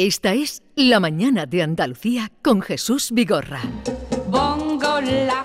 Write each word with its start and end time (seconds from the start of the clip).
Esta 0.00 0.32
es 0.32 0.62
La 0.76 1.00
Mañana 1.00 1.44
de 1.44 1.60
Andalucía 1.60 2.30
con 2.40 2.62
Jesús 2.62 3.10
Vigorra. 3.10 3.62
Bongo 4.28 5.00
la, 5.00 5.44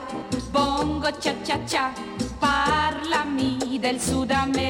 bongo 0.52 1.10
cha 1.20 1.34
cha 1.42 1.66
cha, 1.66 1.92
parlami 2.40 3.80
del 3.80 4.00
Sud 4.00 4.30
America. 4.30 4.70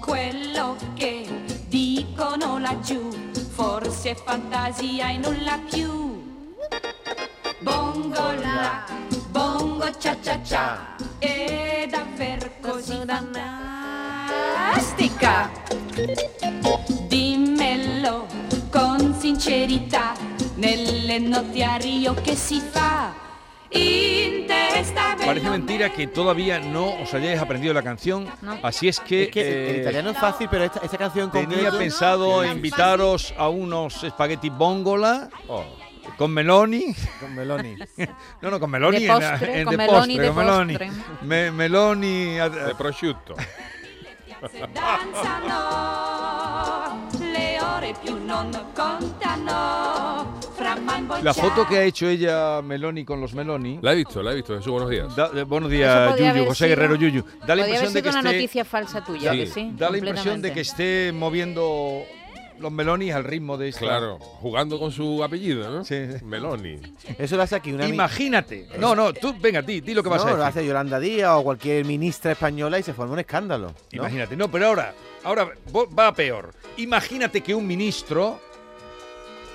Quello 0.00 0.76
che 0.94 1.26
dicono 1.66 2.60
laggiù, 2.60 3.10
forse 3.50 4.14
fantasia 4.14 5.10
e 5.10 5.18
nulla 5.18 5.58
più. 5.68 6.22
Bongo 7.58 8.32
la, 8.40 8.84
bongo 9.32 9.90
cha 9.98 10.14
cha 10.20 10.40
cha, 10.42 10.94
è 11.18 11.88
davvero 11.90 12.48
così 12.60 13.02
fantastica. 14.80 15.69
Dimmelo 17.08 18.26
con 18.70 19.14
sincerità, 19.18 20.14
nelle 20.56 21.18
notti 21.18 21.62
a 21.62 21.76
Rio 21.76 22.14
che 22.14 22.34
si 22.34 22.60
fa. 22.60 23.12
Parece 25.24 25.48
mentira 25.50 25.90
que 25.90 26.06
todavía 26.08 26.58
no 26.58 27.00
os 27.02 27.12
hayáis 27.14 27.38
aprendido 27.40 27.72
la 27.74 27.82
canción, 27.82 28.26
así 28.62 28.88
es 28.88 28.98
que, 28.98 29.24
Es 29.24 29.30
que 29.30 29.40
el 29.70 29.76
eh, 29.76 29.80
italiano 29.82 30.10
es 30.10 30.18
fácil, 30.18 30.48
pero 30.50 30.64
esta, 30.64 30.80
esta 30.80 30.96
canción 30.98 31.26
en 31.26 31.30
tenía 31.48 31.68
concreto- 31.70 31.78
pensado 31.78 32.44
invitaros 32.44 33.32
a 33.38 33.48
unos 33.48 34.02
espagueti 34.02 34.48
bongola 34.48 35.28
con 36.16 36.32
meloni. 36.32 36.94
Con 37.20 37.34
Meloni. 37.34 37.76
No, 38.42 38.50
no, 38.50 38.58
con 38.58 38.70
meloni 38.70 38.98
De 39.00 39.06
en- 39.06 39.12
postre, 39.12 39.58
en, 39.58 39.64
con 39.64 39.70
de 39.72 39.76
meloni 39.76 39.96
postre, 40.16 40.22
de 40.22 40.28
con 40.28 40.36
meloni. 40.36 40.78
Me- 41.22 41.50
meloni 41.52 42.24
De 42.34 42.74
prosciutto. 42.76 43.34
La 51.22 51.34
foto 51.34 51.66
que 51.68 51.78
ha 51.78 51.84
hecho 51.84 52.06
ella 52.08 52.62
Meloni 52.62 53.04
con 53.04 53.20
los 53.20 53.34
meloni. 53.34 53.78
La 53.82 53.92
he 53.92 53.96
visto, 53.96 54.22
la 54.22 54.32
he 54.32 54.36
visto. 54.36 54.56
Jesús, 54.56 54.72
buenos 54.72 54.88
días. 54.90 55.14
da- 55.14 55.30
eh, 55.34 55.42
buenos 55.44 55.70
días, 55.70 56.16
Yuyu, 56.18 56.44
José 56.46 56.64
sido- 56.64 56.68
Guerrero 56.76 56.94
Yuyu. 56.96 57.24
Da 57.46 57.54
la 57.54 57.62
haber 57.62 57.66
impresión 57.74 57.92
de 57.92 58.02
que 58.02 58.08
una 58.08 58.18
esté, 58.20 58.32
noticia 58.32 58.64
falsa 58.64 59.04
tuya, 59.04 59.32
Sí. 59.32 59.38
que 59.38 59.46
sí. 59.46 59.72
da 59.76 59.90
la 59.90 59.98
impresión 59.98 60.40
de 60.42 60.52
que 60.52 60.60
esté 60.60 61.12
moviendo 61.14 62.02
los 62.60 62.70
melonis 62.70 63.14
al 63.14 63.24
ritmo 63.24 63.56
de 63.56 63.68
esta. 63.68 63.80
Claro, 63.80 64.18
jugando 64.18 64.78
con 64.78 64.92
su 64.92 65.24
apellido, 65.24 65.70
¿no? 65.70 65.84
Sí. 65.84 65.96
Meloni. 66.22 66.78
Eso 67.18 67.36
lo 67.36 67.42
hace 67.42 67.56
aquí 67.56 67.72
una 67.72 67.88
Imagínate. 67.88 68.68
No, 68.78 68.94
no, 68.94 69.12
tú, 69.12 69.34
venga, 69.40 69.62
di, 69.62 69.80
di 69.80 69.94
lo 69.94 70.02
que 70.02 70.08
vas 70.08 70.22
no, 70.24 70.28
a 70.28 70.30
lo 70.32 70.36
decir. 70.38 70.48
hace 70.48 70.66
Yolanda 70.66 71.00
Díaz 71.00 71.30
o 71.36 71.42
cualquier 71.42 71.84
ministra 71.84 72.32
española 72.32 72.78
y 72.78 72.82
se 72.82 72.92
forma 72.92 73.14
un 73.14 73.18
escándalo. 73.20 73.68
¿no? 73.68 73.74
Imagínate. 73.92 74.36
No, 74.36 74.50
pero 74.50 74.66
ahora, 74.68 74.94
ahora 75.24 75.50
va 75.98 76.12
peor. 76.14 76.52
Imagínate 76.76 77.40
que 77.40 77.54
un 77.54 77.66
ministro 77.66 78.40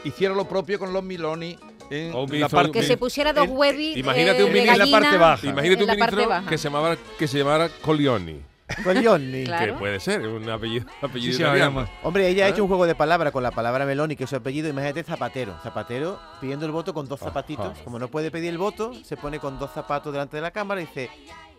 hiciera 0.03 0.33
lo 0.33 0.47
propio 0.47 0.79
con 0.79 0.91
los 0.93 1.03
Meloni 1.03 1.57
la 1.89 1.97
ministro- 2.25 2.49
parte 2.49 2.71
Que 2.71 2.83
se 2.83 2.97
pusiera 2.97 3.31
dos 3.31 3.47
huevis 3.47 3.97
Imagínate 3.97 4.39
eh, 4.39 4.43
un 4.43 4.53
de 4.53 4.59
ministro 4.59 4.83
en 4.83 4.91
la 4.91 4.97
parte 4.97 5.07
gallina 5.07 5.25
baja. 5.29 5.47
Imagínate 5.47 5.83
un 5.83 5.89
ministro 5.91 6.29
baja. 6.29 6.49
que 6.49 6.57
se 6.57 6.63
llamara 6.69 6.97
que 7.19 7.27
se 7.27 7.37
llamara 7.37 7.69
Colioni. 7.81 8.41
Claro. 8.67 9.73
Que 9.73 9.79
puede 9.79 9.99
ser, 9.99 10.21
un 10.27 10.49
apellido, 10.49 10.85
apellido 11.01 11.31
Sí, 11.31 11.37
sí, 11.37 11.43
italiano. 11.43 11.79
además. 11.81 11.89
Hombre, 12.03 12.27
ella 12.27 12.45
ha 12.45 12.47
¿Eh? 12.47 12.51
hecho 12.51 12.63
un 12.63 12.67
juego 12.67 12.85
de 12.87 12.95
palabras 12.95 13.31
con 13.31 13.43
la 13.43 13.51
palabra 13.51 13.85
Meloni, 13.85 14.15
que 14.15 14.23
es 14.23 14.29
su 14.29 14.35
apellido. 14.35 14.69
Imagínate 14.69 15.03
Zapatero. 15.03 15.55
Zapatero 15.61 16.19
pidiendo 16.41 16.65
el 16.65 16.71
voto 16.71 16.93
con 16.93 17.07
dos 17.07 17.19
zapatitos. 17.19 17.67
Ajá. 17.73 17.83
Como 17.83 17.99
no 17.99 18.07
puede 18.07 18.31
pedir 18.31 18.49
el 18.49 18.57
voto, 18.57 18.93
se 19.03 19.17
pone 19.17 19.39
con 19.39 19.59
dos 19.59 19.71
zapatos 19.71 20.11
delante 20.11 20.37
de 20.37 20.41
la 20.41 20.51
cámara 20.51 20.81
y 20.81 20.85
dice, 20.85 21.09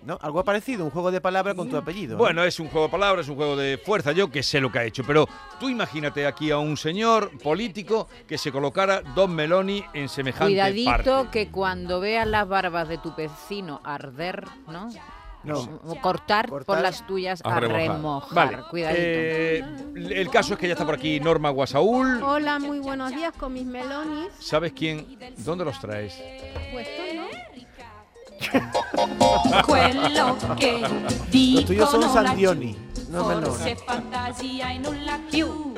¿no? 0.02 0.18
Algo 0.20 0.44
parecido, 0.44 0.84
un 0.84 0.90
juego 0.90 1.10
de 1.12 1.20
palabras 1.20 1.54
con 1.54 1.70
tu 1.70 1.77
apellido. 1.77 2.12
¿no? 2.12 2.18
Bueno, 2.18 2.42
es 2.44 2.58
un 2.60 2.68
juego 2.68 2.86
de 2.86 2.92
palabras, 2.92 3.27
es 3.27 3.30
un 3.30 3.36
juego 3.36 3.56
de 3.56 3.78
fuerza, 3.78 4.12
yo 4.12 4.30
que 4.30 4.42
sé 4.42 4.60
lo 4.60 4.70
que 4.72 4.78
ha 4.80 4.84
hecho, 4.84 5.04
pero 5.04 5.28
tú 5.60 5.68
imagínate 5.68 6.27
aquí 6.27 6.50
a 6.50 6.58
un 6.58 6.77
señor 6.77 7.30
político 7.38 8.08
que 8.27 8.36
se 8.36 8.50
colocara 8.52 9.00
dos 9.14 9.28
Meloni 9.28 9.84
en 9.94 10.08
semejante 10.08 10.52
Cuidadito 10.52 10.90
parte. 10.90 11.30
que 11.30 11.48
cuando 11.50 12.00
veas 12.00 12.27
las 12.27 12.46
barbas 12.48 12.88
de 12.88 12.98
tu 12.98 13.14
vecino 13.14 13.80
arder, 13.84 14.45
¿no? 14.68 14.90
No. 15.46 15.61
O- 15.61 15.92
o 15.92 16.01
cortar, 16.01 16.48
por 16.48 16.64
Cortar. 16.64 16.83
las 16.83 17.07
tuyas 17.07 17.40
A 17.45 17.55
a, 17.57 17.61
remojar. 17.61 17.80
remojar. 17.89 18.34
Vale, 18.34 18.58
Cuidadito. 18.68 19.01
eh, 19.01 19.64
el 19.95 20.29
caso 20.29 20.55
es 20.55 20.58
que 20.58 20.67
ya 20.67 20.73
está 20.74 20.84
por 20.84 20.95
aquí 20.96 21.20
Norma 21.20 21.51
Guasaúl. 21.51 22.20
Hola, 22.23 22.58
muy 22.58 22.80
buenos 22.80 23.11
días 23.14 23.33
con 23.39 23.52
mis 23.52 23.64
melonis 23.64 24.29
¿Sabes 24.40 24.73
quién? 24.73 25.07
¿Dónde 25.39 25.64
los 25.64 25.79
traes? 25.80 26.14
puestos, 26.73 27.05
¿no? 27.14 27.27
quello 29.67 30.36
che 30.58 30.80
Los 31.55 31.64
tuyos 31.64 31.90
son 31.90 32.02
Sandioni. 32.13 32.77
No 33.08 33.30
e 33.33 34.78
nulla 34.78 35.18
più. 35.30 35.74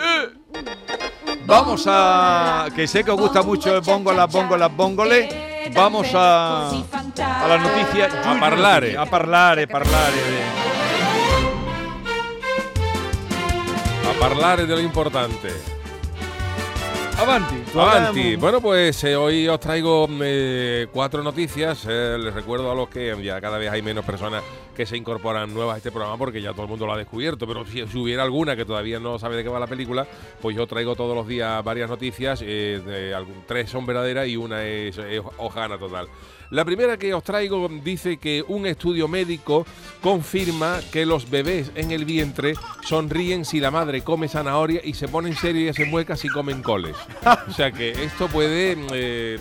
Vamos 1.46 1.84
a... 1.86 2.68
Que 2.74 2.86
sé 2.88 3.04
que 3.04 3.10
os 3.10 3.20
gusta 3.20 3.42
mucho 3.42 3.74
el 3.76 3.80
bongo, 3.82 4.12
las 4.12 4.30
bongo, 4.32 4.56
las 4.56 4.74
bongole. 4.74 5.28
Vamos 5.72 6.08
a... 6.14 6.68
A 6.70 7.48
la 7.48 7.58
noticia... 7.58 8.06
A 8.24 8.40
parlare. 8.40 8.96
A 8.96 9.06
parlare, 9.06 9.66
parlare. 9.66 10.18
A 14.08 14.20
parlare 14.20 14.66
de 14.66 14.74
lo 14.74 14.80
importante. 14.80 15.48
Avanti. 17.18 17.62
Avanti. 17.74 18.36
Bueno, 18.36 18.60
pues 18.60 19.02
eh, 19.04 19.14
hoy 19.16 19.46
os 19.46 19.60
traigo 19.60 20.08
eh, 20.22 20.86
cuatro 20.92 21.22
noticias. 21.22 21.84
Eh, 21.88 22.16
les 22.18 22.34
recuerdo 22.34 22.70
a 22.70 22.74
los 22.74 22.88
que 22.88 23.14
ya 23.22 23.40
cada 23.40 23.58
vez 23.58 23.70
hay 23.70 23.82
menos 23.82 24.04
personas 24.04 24.42
que 24.74 24.86
se 24.86 24.96
incorporan 24.96 25.52
nuevas 25.52 25.74
a 25.74 25.76
este 25.78 25.90
programa 25.90 26.16
porque 26.16 26.40
ya 26.40 26.52
todo 26.52 26.62
el 26.62 26.68
mundo 26.68 26.86
lo 26.86 26.92
ha 26.92 26.96
descubierto. 26.98 27.46
Pero 27.46 27.64
si, 27.66 27.86
si 27.86 27.98
hubiera 27.98 28.22
alguna 28.22 28.56
que 28.56 28.64
todavía 28.64 28.98
no 28.98 29.18
sabe 29.18 29.36
de 29.36 29.42
qué 29.44 29.48
va 29.48 29.60
la 29.60 29.66
película, 29.66 30.06
pues 30.40 30.56
yo 30.56 30.66
traigo 30.66 30.94
todos 30.96 31.14
los 31.14 31.26
días 31.28 31.62
varias 31.64 31.88
noticias. 31.90 32.40
de 32.40 33.12
algún- 33.14 33.44
tres 33.46 33.70
son 33.70 33.86
verdaderas 33.86 34.26
y 34.28 34.36
una 34.36 34.64
es, 34.64 34.96
es 34.98 35.20
hojana 35.36 35.78
total. 35.78 36.08
La 36.50 36.64
primera 36.64 36.96
que 36.96 37.12
os 37.12 37.22
traigo 37.22 37.68
dice 37.84 38.16
que 38.16 38.42
un 38.48 38.66
estudio 38.66 39.06
médico 39.06 39.66
confirma 40.00 40.80
que 40.90 41.04
los 41.04 41.28
bebés 41.28 41.70
en 41.74 41.90
el 41.90 42.06
vientre 42.06 42.54
sonríen 42.86 43.44
si 43.44 43.60
la 43.60 43.70
madre 43.70 44.00
come 44.02 44.28
zanahoria 44.28 44.80
y 44.82 44.94
se 44.94 45.08
ponen 45.08 45.34
serias 45.36 45.78
y 45.78 45.84
se 45.84 45.90
mueca 45.90 46.16
si 46.16 46.28
comen 46.28 46.62
coles. 46.62 46.96
O 47.58 47.60
sea 47.60 47.72
que 47.72 47.90
esto 48.04 48.28
puede 48.28 48.76
eh, 48.92 49.36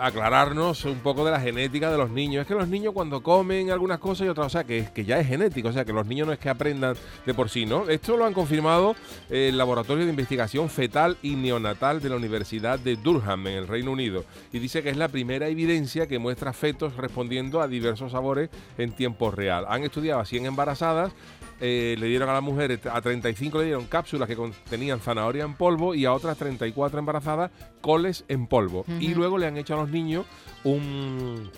aclararnos 0.00 0.84
un 0.84 0.98
poco 0.98 1.24
de 1.24 1.30
la 1.30 1.38
genética 1.38 1.88
de 1.88 1.96
los 1.96 2.10
niños. 2.10 2.40
Es 2.40 2.48
que 2.48 2.54
los 2.54 2.66
niños 2.66 2.92
cuando 2.92 3.22
comen 3.22 3.70
algunas 3.70 4.00
cosas 4.00 4.26
y 4.26 4.28
otras, 4.28 4.48
o 4.48 4.50
sea 4.50 4.64
que, 4.64 4.88
que 4.92 5.04
ya 5.04 5.20
es 5.20 5.28
genético, 5.28 5.68
o 5.68 5.72
sea 5.72 5.84
que 5.84 5.92
los 5.92 6.04
niños 6.04 6.26
no 6.26 6.32
es 6.32 6.40
que 6.40 6.48
aprendan 6.48 6.96
de 7.24 7.32
por 7.32 7.48
sí, 7.48 7.64
¿no? 7.64 7.88
Esto 7.88 8.16
lo 8.16 8.24
han 8.24 8.34
confirmado 8.34 8.96
el 9.30 9.56
Laboratorio 9.56 10.04
de 10.04 10.10
Investigación 10.10 10.68
Fetal 10.68 11.16
y 11.22 11.36
Neonatal 11.36 12.02
de 12.02 12.08
la 12.08 12.16
Universidad 12.16 12.80
de 12.80 12.96
Durham 12.96 13.46
en 13.46 13.54
el 13.54 13.68
Reino 13.68 13.92
Unido 13.92 14.24
y 14.52 14.58
dice 14.58 14.82
que 14.82 14.90
es 14.90 14.96
la 14.96 15.06
primera 15.06 15.46
evidencia 15.46 16.08
que 16.08 16.18
muestra 16.18 16.52
fetos 16.52 16.96
respondiendo 16.96 17.60
a 17.60 17.68
diversos 17.68 18.10
sabores 18.10 18.50
en 18.78 18.90
tiempo 18.90 19.30
real. 19.30 19.64
Han 19.68 19.84
estudiado 19.84 20.18
a 20.18 20.24
100 20.24 20.46
embarazadas 20.46 21.12
eh, 21.64 21.94
le 21.96 22.08
dieron 22.08 22.28
a 22.28 22.32
las 22.32 22.42
mujeres, 22.42 22.80
a 22.90 23.00
35 23.00 23.58
le 23.60 23.64
dieron 23.66 23.86
cápsulas 23.86 24.28
que 24.28 24.34
contenían 24.34 24.98
zanahoria 25.00 25.44
en 25.44 25.54
polvo 25.54 25.94
y 25.94 26.04
a 26.04 26.12
otras 26.12 26.36
34 26.36 26.98
embarazadas 26.98 27.52
coles 27.80 28.24
en 28.28 28.48
polvo. 28.48 28.84
Y 28.98 29.14
luego 29.14 29.38
le 29.38 29.46
han 29.46 29.56
hecho 29.56 29.74
a 29.74 29.76
los 29.78 29.88
niños 29.90 30.26
un 30.64 31.50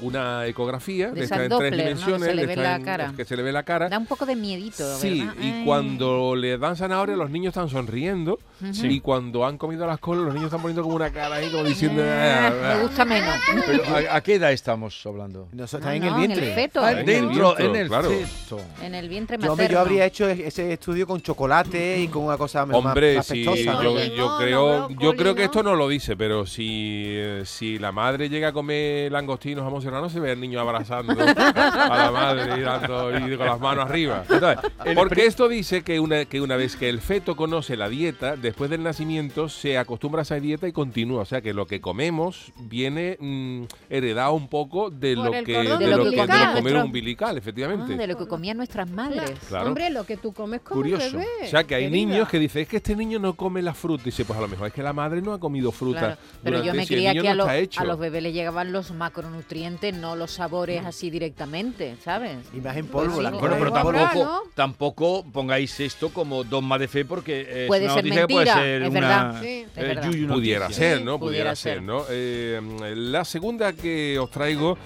una 0.00 0.46
ecografía 0.46 1.10
De 1.10 1.24
estas 1.24 1.40
en 1.40 1.48
tres 1.48 1.70
¿no? 1.70 1.76
Que 1.76 1.76
dimensiones, 1.82 2.28
se 2.28 2.34
le 2.34 2.46
ve 2.46 2.56
la 2.56 2.76
en- 2.76 2.84
cara. 2.84 3.12
que 3.16 3.24
se 3.24 3.36
le 3.36 3.42
ve 3.42 3.52
la 3.52 3.62
cara. 3.62 3.88
Da 3.88 3.98
un 3.98 4.06
poco 4.06 4.26
de 4.26 4.36
miedito, 4.36 4.96
Sí, 4.98 5.20
¿verdad? 5.20 5.34
y 5.40 5.46
Ay. 5.50 5.62
cuando 5.64 6.34
le 6.36 6.58
dan 6.58 6.76
zanahoria 6.76 7.16
los 7.16 7.30
niños 7.30 7.50
están 7.52 7.68
sonriendo 7.68 8.38
y 8.72 9.00
cuando 9.00 9.44
han 9.46 9.58
comido 9.58 9.86
las 9.86 9.98
colas 9.98 10.24
los 10.24 10.34
niños 10.34 10.46
están 10.46 10.60
poniendo 10.62 10.82
como 10.82 10.96
una 10.96 11.10
cara 11.10 11.36
ahí 11.36 11.50
como 11.50 11.64
diciendo... 11.64 12.02
Ah, 12.04 12.48
"Ah, 12.48 12.74
me 12.76 12.82
gusta 12.82 13.04
menos. 13.04 13.34
Pero, 13.66 13.82
¿a, 14.10 14.16
a 14.16 14.20
qué 14.22 14.34
edad 14.34 14.52
estamos 14.52 15.00
hablando? 15.06 15.48
No, 15.52 15.64
está 15.64 15.94
en 15.94 16.02
no, 16.04 16.08
el 16.08 16.14
vientre. 16.14 16.42
En 16.44 16.48
el 16.50 16.54
feto. 16.54 16.80
Ah, 16.82 16.92
en 16.92 16.98
el 16.98 17.06
dentro, 17.06 17.54
vientre, 17.56 17.66
en 17.66 17.76
el 17.76 17.88
claro. 17.88 18.10
feto. 18.10 18.60
En 18.82 18.94
el 18.94 19.08
vientre 19.08 19.36
Yo, 19.36 19.40
materno. 19.40 19.52
hombre, 19.52 19.68
yo 19.68 19.80
habría 19.80 20.04
hecho 20.06 20.28
ese 20.28 20.72
estudio 20.72 21.06
con 21.06 21.20
chocolate 21.20 21.98
y 22.00 22.08
con 22.08 22.24
una 22.24 22.36
cosa 22.36 22.64
más- 22.66 22.76
Hombre, 22.76 23.16
más 23.16 23.26
sí, 23.26 23.44
yo, 23.44 23.54
yo 23.54 24.36
creo, 24.38 24.88
yo 24.90 25.14
creo 25.16 25.34
que 25.34 25.44
esto 25.44 25.62
no 25.62 25.74
lo 25.74 25.88
dice, 25.88 26.16
pero 26.16 26.46
si, 26.46 27.02
eh, 27.06 27.42
si 27.44 27.78
la 27.78 27.92
madre 27.92 28.28
llega 28.28 28.48
a 28.48 28.52
comer 28.52 29.10
langostinos 29.12 29.64
jamón 29.64 29.82
serrano, 29.82 30.08
se 30.08 30.20
ve 30.20 30.32
al 30.32 30.40
niño 30.40 30.60
abrazando 30.60 31.12
a 31.12 31.96
la 31.98 32.10
madre 32.12 32.58
y, 32.58 32.60
dando, 32.62 33.10
y 33.16 33.36
con 33.36 33.46
las 33.46 33.60
manos 33.60 33.86
arriba. 33.88 34.24
Entonces, 34.28 34.70
el 34.84 34.94
Porque 34.94 35.26
esto 35.26 35.48
dice 35.48 35.82
que 35.82 36.00
una, 36.00 36.24
que 36.24 36.40
una 36.40 36.56
vez 36.56 36.76
que 36.76 36.88
el 36.88 37.00
feto 37.00 37.36
conoce 37.36 37.76
la 37.76 37.88
dieta, 37.88 38.36
después 38.36 38.53
del 38.58 38.82
nacimiento 38.82 39.48
se 39.48 39.76
acostumbra 39.78 40.20
a 40.20 40.22
esa 40.22 40.36
dieta 40.40 40.66
y 40.68 40.72
continúa. 40.72 41.22
O 41.22 41.24
sea 41.24 41.40
que 41.40 41.52
lo 41.52 41.66
que 41.66 41.80
comemos 41.80 42.52
viene 42.58 43.16
mm, 43.20 43.62
heredado 43.90 44.32
un 44.34 44.48
poco 44.48 44.90
de 44.90 45.14
Por 45.16 45.24
lo 45.26 45.34
el 45.34 45.44
que 45.44 45.54
cordón 45.54 45.78
de 45.78 45.86
lo 45.86 45.90
que 45.90 45.90
de 45.90 45.96
lo 45.96 46.02
umbilical. 46.24 46.54
comer 46.54 46.76
umbilical, 46.76 47.34
Ah, 47.34 47.38
efectivamente. 47.38 47.96
de 47.96 48.06
lo 48.06 48.16
que 48.16 48.26
comían 48.26 48.56
nuestras 48.56 48.88
madres. 48.90 49.32
Claro. 49.48 49.68
Hombre, 49.68 49.90
lo 49.90 50.04
que 50.04 50.16
tú 50.16 50.32
comes 50.32 50.60
como 50.60 50.80
Curioso. 50.80 51.12
bebé. 51.12 51.26
O 51.42 51.46
sea 51.46 51.64
que 51.64 51.74
hay 51.74 51.84
querida. 51.90 51.96
niños 51.96 52.28
que 52.28 52.38
dicen, 52.38 52.62
es 52.62 52.68
que 52.68 52.76
este 52.78 52.94
niño 52.96 53.18
no 53.18 53.34
come 53.34 53.60
la 53.62 53.74
fruta. 53.74 54.02
Y 54.02 54.06
dice, 54.06 54.24
pues 54.24 54.38
a 54.38 54.42
lo 54.42 54.48
mejor 54.48 54.68
es 54.68 54.72
que 54.72 54.82
la 54.82 54.92
madre 54.92 55.20
no 55.22 55.32
ha 55.32 55.40
comido 55.40 55.72
fruta. 55.72 56.00
Claro, 56.00 56.16
pero 56.42 56.62
yo 56.62 56.74
me 56.74 56.86
creía 56.86 57.12
que 57.12 57.22
no 57.22 57.30
a, 57.30 57.34
los- 57.34 57.78
a 57.78 57.84
los 57.84 57.98
bebés 57.98 58.22
les 58.22 58.32
llegaban 58.34 58.72
los 58.72 58.92
macronutrientes 58.92 59.94
no 59.94 60.16
los 60.16 60.30
sabores 60.32 60.84
así 60.84 61.10
directamente, 61.10 61.96
¿sabes? 62.04 62.36
Y 62.52 62.60
más 62.60 62.76
en 62.76 62.86
polvo, 62.86 63.14
Pues 63.14 63.26
sí. 63.28 63.34
Bueno, 63.38 63.56
pero 63.58 63.72
tampoco, 63.72 64.24
¿no? 64.24 64.40
tampoco 64.54 65.24
pongáis 65.32 65.78
esto 65.80 66.10
como 66.10 66.44
dogma 66.44 66.78
de 66.78 66.88
fe 66.88 67.04
porque 67.04 67.62
es 67.64 67.68
Puede 67.68 67.84
una 67.84 67.94
ser 67.94 68.04
noticia 68.04 68.26
que 68.26 68.33
puede 68.34 68.52
ser 68.52 68.82
es 68.82 68.88
una 68.90 69.00
verdad. 69.00 69.40
Sí. 69.40 69.46
eh, 69.46 69.66
Es 69.76 69.82
verdad. 69.82 70.04
yuyu 70.10 70.28
Pudiera 70.28 70.60
noticia. 70.66 70.88
ser, 70.96 71.04
¿no? 71.04 71.18
Pudiera, 71.18 71.50
Pudiera 71.52 71.56
ser. 71.56 71.82
¿no? 71.82 72.02
Eh, 72.10 72.60
la 72.96 73.24
segunda 73.24 73.72
que 73.72 74.18
os 74.18 74.30
traigo 74.30 74.76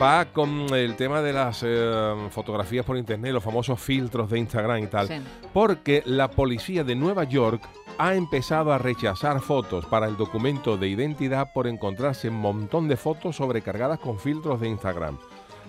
va 0.00 0.26
con 0.26 0.66
el 0.74 0.96
tema 0.96 1.22
de 1.22 1.32
las 1.32 1.62
eh, 1.64 2.14
fotografías 2.30 2.84
por 2.84 2.96
internet, 2.98 3.32
los 3.32 3.42
famosos 3.44 3.80
filtros 3.80 4.28
de 4.30 4.38
Instagram 4.38 4.82
y 4.82 4.86
tal. 4.88 5.08
Sí. 5.08 5.14
Porque 5.52 6.02
la 6.04 6.30
policía 6.30 6.84
de 6.84 6.94
Nueva 6.94 7.24
York 7.24 7.62
ha 7.96 8.14
empezado 8.14 8.72
a 8.72 8.78
rechazar 8.78 9.40
fotos 9.40 9.86
para 9.86 10.06
el 10.06 10.16
documento 10.16 10.76
de 10.76 10.88
identidad 10.88 11.52
por 11.52 11.66
encontrarse 11.66 12.28
un 12.28 12.36
montón 12.36 12.86
de 12.86 12.96
fotos 12.96 13.36
sobrecargadas 13.36 13.98
con 13.98 14.18
filtros 14.20 14.60
de 14.60 14.68
Instagram. 14.68 15.18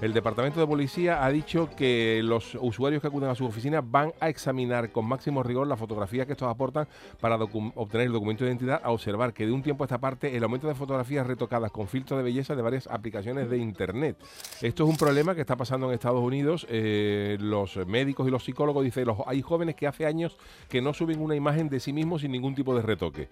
El 0.02 0.14
departamento 0.14 0.62
de 0.62 0.66
policía 0.66 1.26
ha 1.26 1.30
dicho 1.30 1.70
que 1.76 2.22
los 2.24 2.56
usuarios 2.62 3.02
que 3.02 3.08
acuden 3.10 3.30
a 3.30 3.36
su 3.36 3.46
oficina 3.46 3.82
van 3.82 4.14
a 4.22 4.30
examinar 4.30 4.94
con 4.94 5.06
máximo 5.06 5.44
rigor 5.44 5.68
las 5.68 5.78
fotografías 5.78 6.26
que 6.26 6.32
estos 6.32 6.50
aportan 6.50 6.88
para 7.20 7.36
obtener 7.36 8.08
el 8.08 8.14
documento 8.14 8.46
de 8.46 8.52
identidad, 8.52 8.80
a 8.82 8.92
observar 8.92 9.34
que 9.34 9.46
de 9.46 9.52
un 9.52 9.62
tiempo 9.62 9.84
a 9.84 9.88
esta 9.88 9.98
parte 9.98 10.38
el 10.38 10.44
aumento 10.44 10.70
de 10.70 10.76
fotografías 10.76 11.28
retocadas 11.28 11.70
con 11.70 11.90
filtros 11.90 12.18
de 12.18 12.24
belleza 12.24 12.56
de 12.56 12.62
varias 12.62 12.88
aplicaciones 12.88 13.50
de 13.50 13.58
Internet. 13.58 14.16
Esto 14.62 14.86
es 14.86 14.90
un 14.90 14.96
problema 14.96 15.36
que 15.36 15.42
está 15.42 15.58
pasando 15.58 15.88
en 15.88 15.96
Estados 15.96 16.24
Unidos. 16.24 16.66
Eh, 16.70 17.36
los 17.42 17.76
médicos 17.86 18.26
y 18.26 18.32
los 18.32 18.46
psicólogos 18.46 18.86
dicen, 18.86 19.06
los, 19.06 19.18
hay 19.28 19.42
jóvenes 19.42 19.76
que 19.76 19.86
hace 19.86 20.06
años 20.06 20.38
que 20.70 20.82
no 20.82 20.94
suben 20.94 21.20
una 21.20 21.36
imagen 21.36 21.68
de 21.68 21.82
sí 21.82 21.92
mismos 21.92 22.22
sin 22.22 22.32
ningún 22.32 22.56
tipo 22.56 22.74
de 22.74 22.84
retoque. 22.84 23.28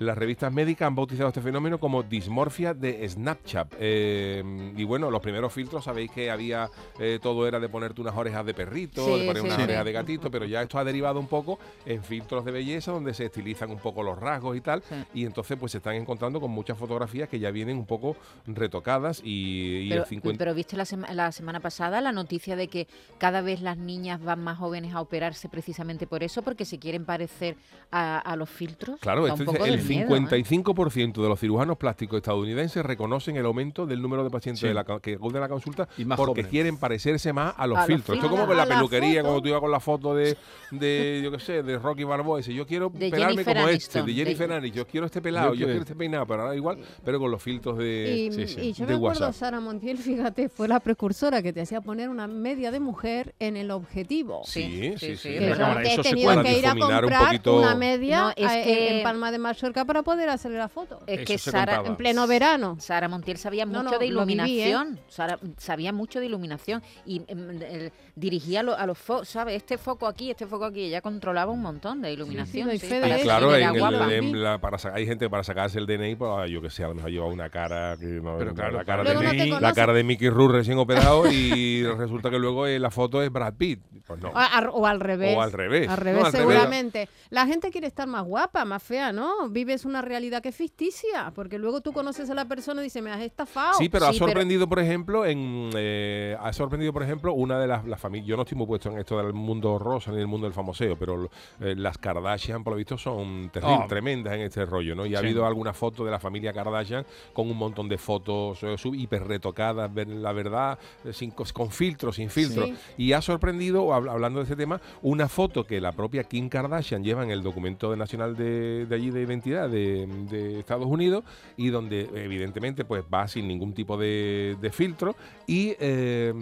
Las 0.00 0.16
revistas 0.16 0.52
médicas 0.52 0.86
han 0.86 0.94
bautizado 0.94 1.28
este 1.28 1.40
fenómeno 1.40 1.78
como 1.78 2.02
dismorfia 2.04 2.72
de 2.72 3.08
Snapchat. 3.08 3.74
Eh, 3.78 4.72
y 4.76 4.84
bueno, 4.84 5.10
los 5.10 5.20
primeros 5.20 5.52
filtros 5.52 5.84
sabéis 5.84 6.07
que 6.10 6.30
había 6.30 6.70
eh, 6.98 7.18
todo 7.22 7.46
era 7.46 7.60
de 7.60 7.68
ponerte 7.68 8.00
unas 8.00 8.16
orejas 8.16 8.44
de 8.46 8.54
perrito, 8.54 9.04
Sí, 9.04 9.20
de 9.20 9.26
poner 9.26 9.42
sí, 9.42 9.46
unas 9.46 9.56
sí. 9.56 9.62
orejas 9.64 9.84
de 9.84 9.92
gatito, 9.92 10.30
pero 10.30 10.44
ya 10.44 10.62
esto 10.62 10.78
ha 10.78 10.84
derivado 10.84 11.18
un 11.20 11.26
poco 11.26 11.58
en 11.86 12.02
filtros 12.02 12.44
de 12.44 12.52
belleza 12.52 12.92
donde 12.92 13.14
se 13.14 13.26
estilizan 13.26 13.70
un 13.70 13.78
poco 13.78 14.02
los 14.02 14.18
rasgos 14.18 14.56
y 14.56 14.60
tal. 14.60 14.82
Y 15.14 15.24
entonces 15.24 15.56
pues 15.58 15.72
se 15.72 15.78
están 15.78 15.94
encontrando 15.94 16.40
con 16.40 16.50
muchas 16.50 16.76
fotografías 16.78 17.28
que 17.28 17.38
ya 17.38 17.50
vienen 17.50 17.76
un 17.78 17.86
poco 17.86 18.16
retocadas 18.46 19.20
y, 19.24 19.84
y 19.84 19.88
Pero, 19.88 20.02
el 20.02 20.08
50... 20.08 20.38
pero 20.38 20.54
viste 20.54 20.76
la, 20.76 20.84
sema- 20.84 21.12
la 21.12 21.32
semana 21.32 21.60
pasada 21.60 22.00
la 22.00 22.12
noticia 22.12 22.56
de 22.56 22.68
que 22.68 22.86
cada 23.18 23.40
vez 23.40 23.60
las 23.60 23.76
niñas 23.78 24.22
van 24.22 24.42
más 24.42 24.58
jóvenes 24.58 24.94
a 24.94 25.00
operarse 25.00 25.48
precisamente 25.48 26.06
por 26.06 26.22
eso, 26.22 26.42
porque 26.42 26.64
se 26.64 26.78
quieren 26.78 27.04
parecer 27.04 27.56
a, 27.90 28.18
a 28.18 28.36
los 28.36 28.48
filtros. 28.50 28.98
Claro, 29.00 29.26
esto 29.26 29.44
dice, 29.52 29.64
el 29.68 29.82
miedo, 29.84 30.16
¿eh? 30.16 30.20
55% 30.20 31.22
de 31.22 31.28
los 31.28 31.38
cirujanos 31.40 31.76
plásticos 31.76 32.16
estadounidenses 32.18 32.84
reconocen 32.84 33.36
el 33.36 33.46
aumento 33.46 33.86
del 33.86 34.00
número 34.02 34.24
de 34.24 34.30
pacientes 34.30 34.60
Sí. 34.60 34.66
de 34.68 34.74
la 34.74 34.84
que 34.84 35.14
acuden 35.14 35.36
a 35.36 35.40
la 35.40 35.48
consulta 35.48 35.88
Y 35.98 36.04
más 36.04 36.16
porque 36.16 36.30
jóvenes. 36.42 36.50
quieren 36.50 36.76
parecerse 36.78 37.32
más 37.32 37.54
a 37.56 37.66
los 37.66 37.76
A 37.78 37.80
los 37.82 37.86
filtros. 37.86 38.16
Esto 38.16 38.26
es 38.26 38.30
como 38.30 38.46
con 38.46 38.56
la 38.56 38.66
peluquería, 38.66 39.22
cuando 39.22 39.42
tú 39.42 39.48
ibas 39.48 39.60
con 39.60 39.70
la 39.70 39.80
foto 39.80 40.14
de, 40.14 40.36
de 40.70 41.20
yo 41.22 41.30
qué 41.32 41.38
sé, 41.40 41.62
de 41.62 41.78
Rocky 41.78 42.04
Balboa, 42.04 42.38
y 42.38 42.42
dice, 42.42 42.54
yo 42.54 42.66
quiero 42.66 42.90
De 42.90 43.10
pelarme 43.10 43.32
Jennifer 43.36 43.54
como 43.56 43.66
Aniston, 43.68 44.00
este, 44.00 44.12
de 44.12 44.16
Jennifer 44.16 44.52
Aniston, 44.52 44.76
yo 44.78 44.86
quiero 44.86 45.06
este 45.06 45.20
pelado, 45.20 45.48
yo, 45.48 45.52
quiero- 45.56 45.66
quiero 45.68 45.82
este 45.82 45.94
peinado, 45.94 46.26
pero 46.26 46.42
ahora 46.42 46.54
igual, 46.56 46.78
pero 47.04 47.18
con 47.18 47.30
los 47.30 47.42
filtros 47.42 47.78
de... 47.78 48.28
Y, 48.28 48.32
sí, 48.32 48.46
sí, 48.48 48.60
y 48.60 48.72
yo 48.72 48.86
de 48.86 48.92
me 48.92 48.96
acuerdo, 48.98 49.26
WhatsApp. 49.26 49.34
Sara 49.40 49.60
Montiel, 49.60 49.98
fíjate, 49.98 50.48
fue 50.48 50.68
la 50.68 50.80
precursora 50.80 51.42
que 51.42 51.52
te 51.52 51.60
hacía 51.62 51.80
poner 51.80 52.08
una 52.08 52.26
media 52.26 52.70
de 52.70 52.80
mujer 52.80 53.34
en 53.38 53.56
el 53.56 53.70
objetivo. 53.70 54.42
Sí, 54.44 54.94
sí, 54.98 55.16
sí. 55.16 55.28
Que 55.30 55.48
yo 55.48 55.54
claro, 55.56 55.80
he 55.80 55.92
eso 55.92 56.02
se 56.02 56.10
tenido 56.10 56.32
puede 56.34 56.44
que 56.44 56.58
ir 56.58 56.66
a 56.66 56.74
difuminar 56.74 57.04
un 57.04 57.10
comprar 57.10 57.26
poquito- 57.32 57.58
una 57.58 57.74
media 57.74 58.18
No, 58.20 58.30
es 58.30 58.36
que- 58.64 58.98
en 58.98 59.02
Palma 59.02 59.30
de 59.30 59.38
Mallorca 59.38 59.84
para 59.84 60.02
poder 60.02 60.28
hacerle 60.28 60.58
la 60.58 60.68
foto. 60.68 61.00
Es 61.06 61.24
que 61.24 61.38
se 61.38 61.50
Sara, 61.50 61.76
contaba. 61.76 61.88
En 61.88 61.96
pleno 61.96 62.26
verano. 62.26 62.76
Sara 62.80 63.08
Montiel 63.08 63.38
sabía 63.38 63.64
No, 63.64 63.78
mucho 63.82 63.82
no, 63.84 63.90
de 63.92 63.98
viví, 63.98 64.08
¿eh? 64.08 64.12
iluminación. 64.12 65.00
Sara 65.08 65.38
sabía 65.56 65.87
mucho 65.92 66.20
de 66.20 66.26
iluminación 66.26 66.82
y 67.06 67.22
em, 67.28 67.50
el- 67.62 67.92
dirigía 68.14 68.62
lo- 68.62 68.76
a 68.76 68.86
los 68.86 68.98
focos, 68.98 69.28
¿sabes? 69.28 69.56
Este 69.56 69.78
foco 69.78 70.06
aquí, 70.06 70.30
este 70.30 70.46
foco 70.46 70.64
aquí. 70.64 70.82
Ella 70.84 71.00
controlaba 71.00 71.52
un 71.52 71.62
montón 71.62 72.00
de 72.02 72.12
iluminación. 72.12 72.70
sí, 72.78 72.86
de 72.88 73.00
para 73.00 73.18
Claro, 73.18 73.46
cine, 73.48 73.56
en 73.58 73.62
era 73.62 73.72
el- 73.72 73.78
guapa. 73.78 74.14
en 74.14 74.42
la- 74.42 74.58
para 74.60 74.78
sa- 74.78 74.92
hay 74.94 75.06
gente 75.06 75.28
para 75.30 75.44
sacarse 75.44 75.78
el 75.78 75.86
DNI, 75.86 76.16
pues, 76.16 76.30
ah, 76.34 76.46
yo 76.46 76.60
que 76.60 76.70
sé, 76.70 76.84
a 76.84 76.88
lo 76.88 76.94
mejor 76.94 77.10
lleva 77.10 77.26
una 77.26 77.50
cara, 77.50 77.96
que 77.98 78.06
no- 78.06 78.36
Pero 78.38 78.54
claro, 78.54 78.76
la, 78.78 78.84
cara 78.84 79.04
de 79.04 79.14
no 79.14 79.20
Mickey, 79.20 79.50
la 79.50 79.72
cara 79.72 79.92
de 79.92 80.04
Mickey 80.04 80.28
Rourke 80.28 80.56
recién 80.58 80.78
operado 80.78 81.30
y 81.30 81.82
resulta 81.98 82.30
que 82.30 82.38
luego 82.38 82.66
eh, 82.66 82.78
la 82.78 82.90
foto 82.90 83.22
es 83.22 83.30
Brad 83.30 83.54
Pitt. 83.54 83.80
Pues 84.06 84.20
no. 84.20 84.30
O, 84.30 84.32
a- 84.36 84.70
o 84.72 84.86
al 84.86 85.00
revés. 85.00 85.36
O 85.36 85.42
al 85.42 85.52
revés. 85.52 85.88
Al 85.88 85.96
No, 85.98 86.02
revés, 86.02 86.28
seguramente. 86.30 87.08
La 87.30 87.46
gente 87.46 87.70
quiere 87.70 87.86
estar 87.86 88.06
más 88.08 88.24
guapa, 88.24 88.64
más 88.64 88.82
fea, 88.82 89.12
¿no? 89.12 89.48
Vives 89.50 89.84
una 89.84 90.00
realidad 90.02 90.42
que 90.42 90.48
es 90.48 90.56
ficticia, 90.56 91.30
porque 91.34 91.58
luego 91.58 91.80
tú 91.82 91.92
conoces 91.92 92.30
a 92.30 92.34
la 92.34 92.46
persona 92.46 92.80
y 92.80 92.84
dices, 92.84 93.02
me 93.02 93.10
has 93.10 93.20
estafado. 93.20 93.74
Sí, 93.78 93.88
pero 93.90 94.06
ha 94.06 94.12
Sí, 94.12 94.18
pero- 94.18 94.28
sorprendido, 94.30 94.66
por 94.68 94.78
ejemplo, 94.78 95.26
en 95.26 95.67
eh, 95.76 96.36
ha 96.40 96.52
sorprendido, 96.52 96.92
por 96.92 97.02
ejemplo, 97.02 97.32
una 97.32 97.58
de 97.58 97.66
las, 97.66 97.84
las 97.86 98.00
familias. 98.00 98.26
Yo 98.28 98.36
no 98.36 98.42
estoy 98.42 98.56
muy 98.58 98.66
puesto 98.66 98.90
en 98.90 98.98
esto 98.98 99.16
del 99.18 99.32
mundo 99.32 99.78
rosa 99.78 100.10
ni 100.10 100.18
del 100.18 100.26
mundo 100.26 100.46
del 100.46 100.54
famoseo, 100.54 100.96
pero 100.96 101.28
eh, 101.60 101.74
las 101.76 101.98
Kardashian, 101.98 102.62
por 102.64 102.72
lo 102.72 102.76
visto, 102.76 102.96
son 102.98 103.50
Oh. 103.62 103.84
tremendas 103.88 104.34
en 104.34 104.40
este 104.42 104.64
rollo, 104.64 104.94
¿no? 104.94 105.04
Y 105.06 105.14
ha 105.14 105.18
habido 105.18 105.44
alguna 105.46 105.72
foto 105.72 106.04
de 106.04 106.10
la 106.10 106.18
familia 106.18 106.52
Kardashian 106.52 107.04
con 107.32 107.50
un 107.50 107.56
montón 107.56 107.88
de 107.88 107.98
fotos 107.98 108.62
eh, 108.62 108.76
hiper 108.94 109.26
retocadas, 109.26 109.90
la 109.94 110.32
verdad, 110.32 110.78
sin, 111.12 111.30
con 111.32 111.70
filtros, 111.70 112.16
sin 112.16 112.30
filtros. 112.30 112.68
Sí. 112.68 112.74
Y 112.98 113.12
ha 113.12 113.20
sorprendido, 113.22 113.88
hab- 113.88 114.10
hablando 114.10 114.38
de 114.40 114.44
este 114.44 114.56
tema, 114.56 114.80
una 115.02 115.28
foto 115.28 115.64
que 115.64 115.80
la 115.80 115.92
propia 115.92 116.24
Kim 116.24 116.48
Kardashian 116.48 117.02
lleva 117.04 117.22
en 117.24 117.30
el 117.30 117.42
documento 117.42 117.90
de 117.90 117.96
nacional 117.96 118.36
de, 118.36 118.86
de 118.86 118.94
allí 118.94 119.10
de 119.10 119.22
identidad 119.22 119.68
de, 119.68 120.06
de 120.30 120.60
Estados 120.60 120.86
Unidos 120.86 121.24
y 121.56 121.68
donde 121.68 122.08
evidentemente 122.14 122.84
pues 122.84 123.02
va 123.12 123.26
sin 123.28 123.48
ningún 123.48 123.72
tipo 123.74 123.96
de, 123.96 124.56
de 124.60 124.70
filtro 124.70 125.16
y 125.46 125.57
eh, 125.78 126.32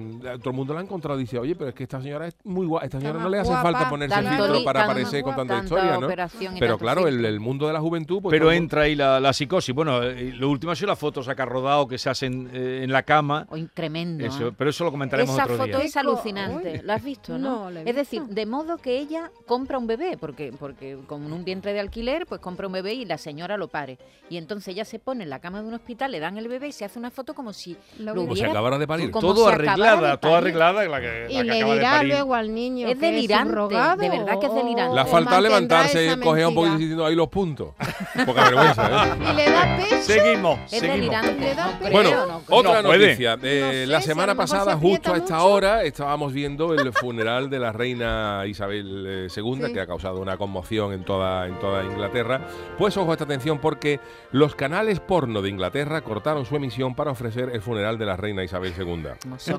todo 0.40 0.50
el 0.50 0.56
mundo 0.56 0.74
la 0.74 0.80
ha 0.80 0.82
encontrado 0.82 1.18
y 1.18 1.22
dice, 1.22 1.38
oye, 1.38 1.54
pero 1.54 1.68
es 1.70 1.74
que 1.74 1.84
esta 1.84 2.00
señora 2.00 2.28
es 2.28 2.36
muy 2.44 2.66
guapa, 2.66 2.86
esta 2.86 2.98
señora 2.98 3.20
no 3.20 3.28
le 3.28 3.38
hace 3.38 3.50
guapa, 3.50 3.62
falta 3.62 3.88
ponerse 3.88 4.14
tanto 4.14 4.44
filtro 4.44 4.64
para 4.64 4.84
aparecer 4.84 5.22
con 5.22 5.36
tanta, 5.36 5.58
historia, 5.58 5.98
¿no? 5.98 6.08
Pero 6.58 6.78
claro, 6.78 7.06
el, 7.06 7.40
mundo 7.40 7.66
de 7.66 7.72
la 7.72 7.80
juventud... 7.80 8.22
Pues, 8.22 8.32
Pero 8.32 8.46
todo 8.46 8.52
entra 8.52 8.82
ahí 8.82 8.94
la, 8.94 9.20
la 9.20 9.32
psicosis. 9.32 9.74
Bueno, 9.74 10.02
eh, 10.02 10.32
lo 10.36 10.50
último 10.50 10.72
ha 10.72 10.76
sido 10.76 10.88
las 10.88 10.98
fotos 10.98 11.28
acá 11.28 11.44
rodado 11.44 11.86
que 11.86 11.98
se 11.98 12.10
hacen 12.10 12.50
eh, 12.52 12.80
en 12.82 12.92
la 12.92 13.02
cama. 13.02 13.46
Oye, 13.50 13.68
tremendo. 13.72 14.24
Eso, 14.24 14.48
¿eh? 14.48 14.54
pero 14.56 14.70
eso 14.70 14.84
lo 14.84 14.90
comentaremos 14.90 15.34
Esa 15.34 15.44
otro 15.44 15.56
foto 15.56 15.78
día. 15.78 15.86
es 15.86 15.96
alucinante. 15.96 16.82
¿Lo 16.82 16.92
has 16.92 17.04
visto, 17.04 17.38
no? 17.38 17.64
No, 17.64 17.70
la 17.70 17.82
he 17.82 17.90
es 17.90 17.96
decir, 17.96 18.20
visto. 18.20 18.34
de 18.34 18.46
modo 18.46 18.78
que 18.78 18.98
ella 18.98 19.30
compra 19.46 19.78
un 19.78 19.86
bebé, 19.86 20.16
porque, 20.18 20.52
porque 20.58 20.98
con 21.06 21.32
un 21.32 21.44
vientre 21.44 21.72
de 21.72 21.80
alquiler, 21.80 22.26
pues 22.26 22.40
compra 22.40 22.66
un 22.66 22.72
bebé 22.72 22.94
y 22.94 23.04
la 23.04 23.18
señora 23.18 23.56
lo 23.56 23.68
pare. 23.68 23.98
Y 24.28 24.36
entonces 24.36 24.68
ella 24.68 24.84
se 24.84 24.98
pone 24.98 25.24
en 25.24 25.30
la 25.30 25.40
cama 25.40 25.60
de 25.62 25.68
un 25.68 25.74
hospital, 25.74 26.12
le 26.12 26.20
dan 26.20 26.36
el 26.38 26.48
bebé 26.48 26.68
y 26.68 26.72
se 26.72 26.84
hace 26.84 26.98
una 26.98 27.10
foto 27.10 27.34
como 27.34 27.52
si 27.52 27.76
Lo 27.98 28.06
lo 28.06 28.14
vi. 28.14 28.20
Como 28.20 28.34
si 28.34 28.40
hubiera... 28.40 28.50
acabara 28.50 28.78
de 28.78 28.86
parir. 28.86 29.05
Como 29.10 29.34
Todo 29.34 29.48
arreglada, 29.48 30.16
todo 30.18 30.36
arreglada. 30.36 30.84
La 30.86 31.00
que, 31.00 31.26
Y 31.30 31.34
la 31.36 31.42
que 31.42 31.44
le 31.44 31.56
acaba 31.58 31.72
de 31.72 31.78
dirá 31.78 31.90
parir. 31.92 32.08
luego 32.12 32.34
al 32.34 32.54
niño 32.54 32.88
Es 32.88 32.94
que 32.98 33.06
delirante, 33.06 33.48
subrogado 33.50 33.96
de 34.02 34.08
verdad 34.10 34.38
que 34.40 34.46
es 34.46 34.54
delirante. 34.54 34.94
Faltado 34.96 35.20
mantendrá 35.20 35.40
levantarse, 35.40 36.06
esa 36.08 36.20
coger 36.20 36.46
un 36.46 36.54
poquito 36.54 36.76
diciendo 36.78 37.06
ahí 37.06 37.14
los 37.14 37.28
puntos. 37.28 37.68
Poca 38.26 38.44
vergüenza, 38.44 38.86
¿eh? 39.06 39.10
Y 39.30 39.34
le 39.34 39.50
da 39.50 39.76
pecho. 39.76 40.02
Seguimos, 40.02 40.58
Es 40.64 40.70
seguimos. 40.80 40.96
delirante. 40.96 41.40
Le 41.40 41.54
da 41.54 41.78
Bueno, 41.92 42.10
no 42.26 42.42
otra 42.48 42.82
No 42.82 42.92
noticia. 42.92 43.38
Eh, 43.42 43.60
No 43.62 43.70
sé, 43.72 43.86
la 43.86 44.00
semana 44.00 44.32
se 44.32 44.36
pasada, 44.36 44.76
justo 44.76 45.12
a 45.12 45.16
esta 45.16 45.34
mucho. 45.36 45.46
hora, 45.48 45.82
estábamos 45.84 46.32
viendo 46.32 46.74
el 46.74 46.92
funeral 46.92 47.48
de 47.50 47.58
la 47.58 47.72
reina 47.72 48.42
Isabel 48.46 49.04
eh, 49.06 49.28
II, 49.34 49.62
Sí. 49.66 49.72
que 49.72 49.80
ha 49.80 49.86
causado 49.86 50.20
una 50.20 50.36
conmoción 50.36 50.92
en 50.92 51.04
toda, 51.04 51.46
en 51.46 51.58
toda 51.58 51.84
Inglaterra. 51.84 52.40
Pues 52.78 52.96
ojo 52.96 53.10
a 53.10 53.14
esta 53.14 53.24
atención 53.24 53.58
porque 53.58 54.00
los 54.32 54.54
canales 54.54 55.00
porno 55.00 55.42
de 55.42 55.48
Inglaterra 55.50 56.00
cortaron 56.02 56.44
su 56.44 56.56
emisión 56.56 56.94
para 56.94 57.10
ofrecer 57.10 57.50
el 57.52 57.60
funeral 57.62 57.98
de 57.98 58.06
la 58.06 58.16
reina 58.16 58.42
Isabel 58.44 58.72
II. 58.78 58.95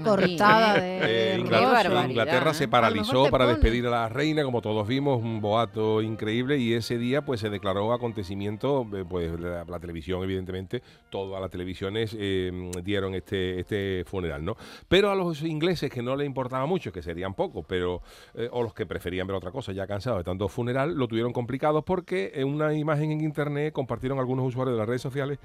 Cortada 0.04 0.80
de, 0.80 0.98
Eh, 1.08 1.38
Inglaterra, 1.40 2.06
Inglaterra 2.08 2.52
¿eh? 2.52 2.54
se 2.54 2.68
paralizó 2.68 3.30
para 3.30 3.46
despedir 3.46 3.86
a 3.88 3.90
la 3.90 4.10
reina, 4.10 4.44
como 4.44 4.62
todos 4.62 4.88
vimos, 4.88 5.22
un 5.22 5.42
boato 5.42 6.02
increíble. 6.02 6.58
Y 6.58 6.74
ese 6.74 6.98
día 6.98 7.24
pues 7.24 7.40
se 7.40 7.50
declaró 7.50 7.94
acontecimiento, 7.94 8.88
eh, 8.94 9.06
pues 9.08 9.40
la, 9.40 9.64
la 9.66 9.80
televisión 9.80 10.24
evidentemente, 10.24 10.82
todas 11.10 11.42
las 11.42 11.50
televisiones 11.50 12.16
eh, 12.18 12.52
dieron 12.84 13.16
este, 13.16 13.60
este 13.60 14.04
funeral, 14.06 14.44
¿no? 14.44 14.56
Pero 14.88 15.12
a 15.12 15.16
los 15.16 15.42
ingleses 15.44 15.92
que 15.92 16.02
no 16.02 16.16
les 16.16 16.28
importaba 16.28 16.66
mucho, 16.66 16.92
que 16.92 17.02
serían 17.02 17.34
pocos, 17.34 17.66
pero 17.68 18.02
eh, 18.34 18.50
o 18.52 18.64
los 18.64 18.74
que 18.74 18.86
preferían 18.86 19.28
ver 19.28 19.36
otra 19.36 19.52
cosa, 19.52 19.72
ya 19.72 19.88
cansados 19.88 20.20
de 20.20 20.24
tanto 20.24 20.48
funeral, 20.48 20.96
lo 20.96 21.08
tuvieron 21.08 21.34
complicado 21.34 21.82
porque 21.82 22.32
en 22.36 22.48
una 22.48 22.74
imagen 22.74 23.12
en 23.12 23.22
internet 23.22 23.74
compartieron 23.74 24.20
algunos 24.20 24.46
usuarios 24.46 24.76
de 24.76 24.80
las 24.80 24.88
redes 24.88 25.02
sociales. 25.02 25.40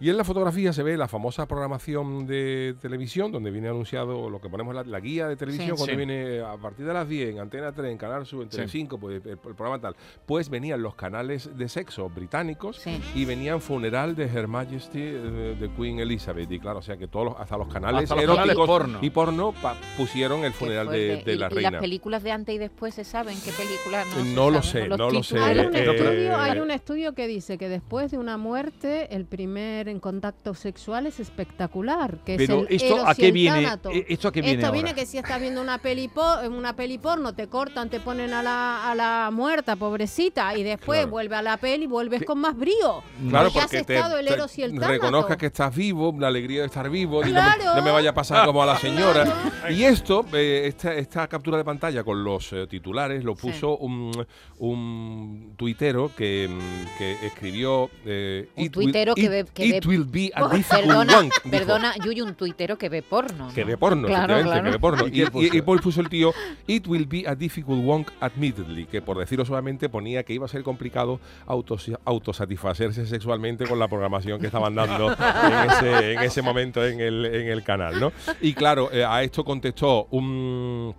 Y 0.00 0.10
en 0.10 0.16
la 0.16 0.24
fotografía 0.24 0.72
se 0.72 0.82
ve 0.82 0.96
la 0.96 1.08
famosa 1.08 1.46
programación 1.46 2.26
de 2.26 2.76
televisión 2.80 3.27
televisión, 3.28 3.32
donde 3.32 3.50
viene 3.50 3.68
anunciado 3.68 4.30
lo 4.30 4.40
que 4.40 4.48
ponemos 4.48 4.74
la, 4.74 4.84
la 4.84 5.00
guía 5.00 5.28
de 5.28 5.36
televisión, 5.36 5.76
Sí. 5.76 5.76
cuando 5.76 5.92
Sí. 5.92 5.96
viene 5.96 6.40
a 6.40 6.56
partir 6.56 6.86
de 6.86 6.92
las 6.94 7.08
10 7.08 7.30
en 7.30 7.38
Antena 7.40 7.72
3, 7.72 7.90
en 7.92 7.98
Canal 7.98 8.26
Sur, 8.26 8.42
en 8.44 8.50
Sí. 8.50 8.56
Telecinco, 8.56 8.98
pues 8.98 9.22
el, 9.24 9.30
el 9.32 9.38
programa 9.38 9.80
tal, 9.80 9.96
pues 10.26 10.48
venían 10.48 10.82
los 10.82 10.94
canales 10.94 11.56
de 11.56 11.68
sexo 11.68 12.08
británicos 12.08 12.76
Sí. 12.78 13.00
y 13.14 13.24
venían 13.24 13.60
funeral 13.60 14.14
de 14.16 14.24
Her 14.26 14.48
Majesty 14.48 15.00
eh, 15.02 15.56
de 15.58 15.70
Queen 15.76 15.98
Elizabeth. 16.00 16.50
Y 16.50 16.58
claro, 16.58 16.78
o 16.78 16.82
sea 16.82 16.96
que 16.96 17.08
todos 17.08 17.26
los- 17.26 17.36
hasta 17.38 17.56
los 17.56 17.68
canales 17.68 18.04
Hasta 18.04 18.14
los 18.16 18.24
eróticos 18.24 18.46
canales 18.46 18.66
porno. 18.66 18.98
y 19.02 19.10
porno 19.10 19.52
pa- 19.60 19.76
pusieron 19.96 20.44
el 20.44 20.52
funeral 20.52 20.88
de, 20.88 21.22
¿Y- 21.24 21.36
la 21.36 21.46
y 21.46 21.48
reina. 21.48 21.70
las 21.72 21.80
películas 21.80 22.22
de 22.22 22.32
antes 22.32 22.54
y 22.54 22.58
después 22.58 22.94
se 22.94 23.04
saben 23.04 23.36
qué 23.44 23.50
películas 23.52 24.06
no, 24.16 24.24
No 24.48 24.50
lo 24.50 24.62
saben, 24.62 24.90
sé, 24.90 24.96
no 24.96 25.10
lo 25.10 25.22
sé. 25.22 25.34
títulos. 25.34 25.48
Hay 25.48 25.58
un, 25.58 25.74
Eh, 25.74 25.78
estudio, 25.80 26.12
eh, 26.12 26.34
hay 26.34 26.58
un 26.60 26.70
estudio 26.70 27.14
que 27.14 27.26
dice 27.26 27.58
que 27.58 27.68
después 27.68 28.10
de 28.10 28.18
una 28.18 28.36
muerte, 28.36 29.14
el 29.14 29.24
primer 29.24 29.88
en 29.88 30.00
contacto 30.00 30.54
sexual 30.54 31.06
es 31.06 31.20
espectacular. 31.20 32.18
Que 32.24 32.36
Pero 32.36 32.64
es 32.68 32.82
el 32.82 32.90
esto 32.90 33.06
a 33.06 33.12
y 33.12 33.14
qué 33.26 33.32
viene, 33.32 33.62
tánato. 33.62 33.90
eh, 33.90 34.06
esto 34.08 34.28
a 34.28 34.32
qué 34.32 34.40
viene 34.40 34.54
Esto 34.56 34.66
ahora? 34.66 34.74
viene 34.82 34.94
que 34.94 35.06
si 35.06 35.18
estás 35.18 35.40
viendo 35.40 35.60
una 35.60 35.78
peli, 35.78 36.08
po- 36.08 36.40
una 36.48 36.74
peli 36.74 36.98
porno, 36.98 37.34
te 37.34 37.48
cortan, 37.48 37.90
te 37.90 38.00
ponen 38.00 38.32
a 38.32 38.42
la, 38.42 38.90
a 38.90 38.94
la 38.94 39.30
muerta, 39.32 39.76
pobrecita, 39.76 40.56
y 40.56 40.62
después 40.62 40.98
Claro. 41.00 41.10
vuelve 41.10 41.36
a 41.36 41.42
la 41.42 41.56
peli 41.56 41.84
y 41.84 41.86
vuelves 41.86 42.24
con 42.24 42.38
más 42.38 42.56
brío. 42.56 43.02
Claro, 43.28 43.50
porque 43.50 43.58
has 43.58 43.64
porque 43.70 43.84
te, 43.84 43.94
estado 43.96 44.18
el 44.18 44.26
te 44.26 44.32
eros 44.34 44.58
y 44.58 44.62
el 44.62 44.72
tánato. 44.72 44.92
reconozcas 44.92 45.36
que 45.36 45.46
estás 45.46 45.74
vivo, 45.74 46.14
la 46.18 46.28
alegría 46.28 46.60
de 46.60 46.66
estar 46.66 46.88
vivo, 46.90 47.22
y 47.22 47.32
no, 47.32 47.42
me, 47.42 47.54
Claro. 47.56 47.74
no 47.76 47.82
me 47.82 47.90
vaya 47.90 48.10
a 48.10 48.14
pasar 48.14 48.46
como 48.46 48.62
a 48.62 48.66
la 48.66 48.76
señora. 48.80 49.24
Y 49.70 49.84
esto, 49.84 50.24
eh, 50.32 50.62
esta, 50.66 50.94
esta 50.94 51.26
captura 51.28 51.56
de 51.58 51.64
pantalla 51.64 52.02
con 52.04 52.22
los 52.24 52.52
eh, 52.52 52.66
titulares, 52.68 53.24
lo 53.24 53.34
Sí. 53.36 53.42
puso 53.48 53.76
un, 53.78 54.26
un 54.72 55.54
tuitero 55.56 56.10
que, 56.16 56.48
mm, 56.48 56.98
que 56.98 57.26
escribió... 57.26 57.90
eh, 58.04 58.48
Un 58.56 58.64
"It 58.64 58.76
will- 58.76 58.84
tuitero 58.84 59.14
que 59.14 59.22
it- 59.22 59.30
ve- 59.30 59.44
que 59.52 59.66
it 59.66 59.84
ve- 59.84 59.88
will 59.88 60.04
be 60.04 60.30
a 60.34 60.44
Oh, 60.44 60.48
difficult 60.48 60.80
perdona, 60.86 61.18
one", 61.18 61.30
perdona, 61.50 61.94
Yuyu, 62.04 62.24
un 62.24 62.34
tuitero 62.34 62.76
que 62.78 62.88
ve 62.88 63.02
porno. 63.08 63.48
Que 63.54 63.64
ve 63.64 63.76
porno, 63.76 64.06
Claro, 64.06 64.34
efectivamente, 64.34 64.50
claro. 64.50 64.64
que 64.64 64.70
ve 64.70 64.78
porno. 64.78 65.54
¿Y 65.58 65.62
Paul 65.62 65.80
puso 65.80 66.00
el 66.00 66.08
tío, 66.08 66.32
it 66.66 66.86
will 66.86 67.06
be 67.06 67.24
a 67.26 67.34
difficult 67.34 67.82
wonk 67.84 68.10
admittedly, 68.20 68.86
que 68.86 69.00
por 69.02 69.18
decirlo 69.18 69.44
suavemente 69.44 69.88
ponía 69.88 70.22
que 70.22 70.32
iba 70.34 70.44
a 70.46 70.48
ser 70.48 70.62
complicado 70.62 71.20
autos- 71.46 71.90
autosatisfacerse 72.04 73.06
sexualmente 73.06 73.66
con 73.66 73.78
la 73.78 73.88
programación 73.88 74.40
que 74.40 74.46
estaban 74.46 74.74
dando 74.74 75.08
en 75.12 75.70
ese, 75.70 76.12
en 76.12 76.18
ese 76.20 76.42
momento 76.42 76.84
en 76.86 77.00
el, 77.00 77.24
en 77.24 77.48
el 77.48 77.62
canal, 77.62 77.98
¿no? 78.00 78.12
Y 78.40 78.52
claro, 78.54 78.90
eh, 78.92 79.04
a 79.04 79.22
esto 79.22 79.44
contestó 79.44 80.06
un 80.10 80.94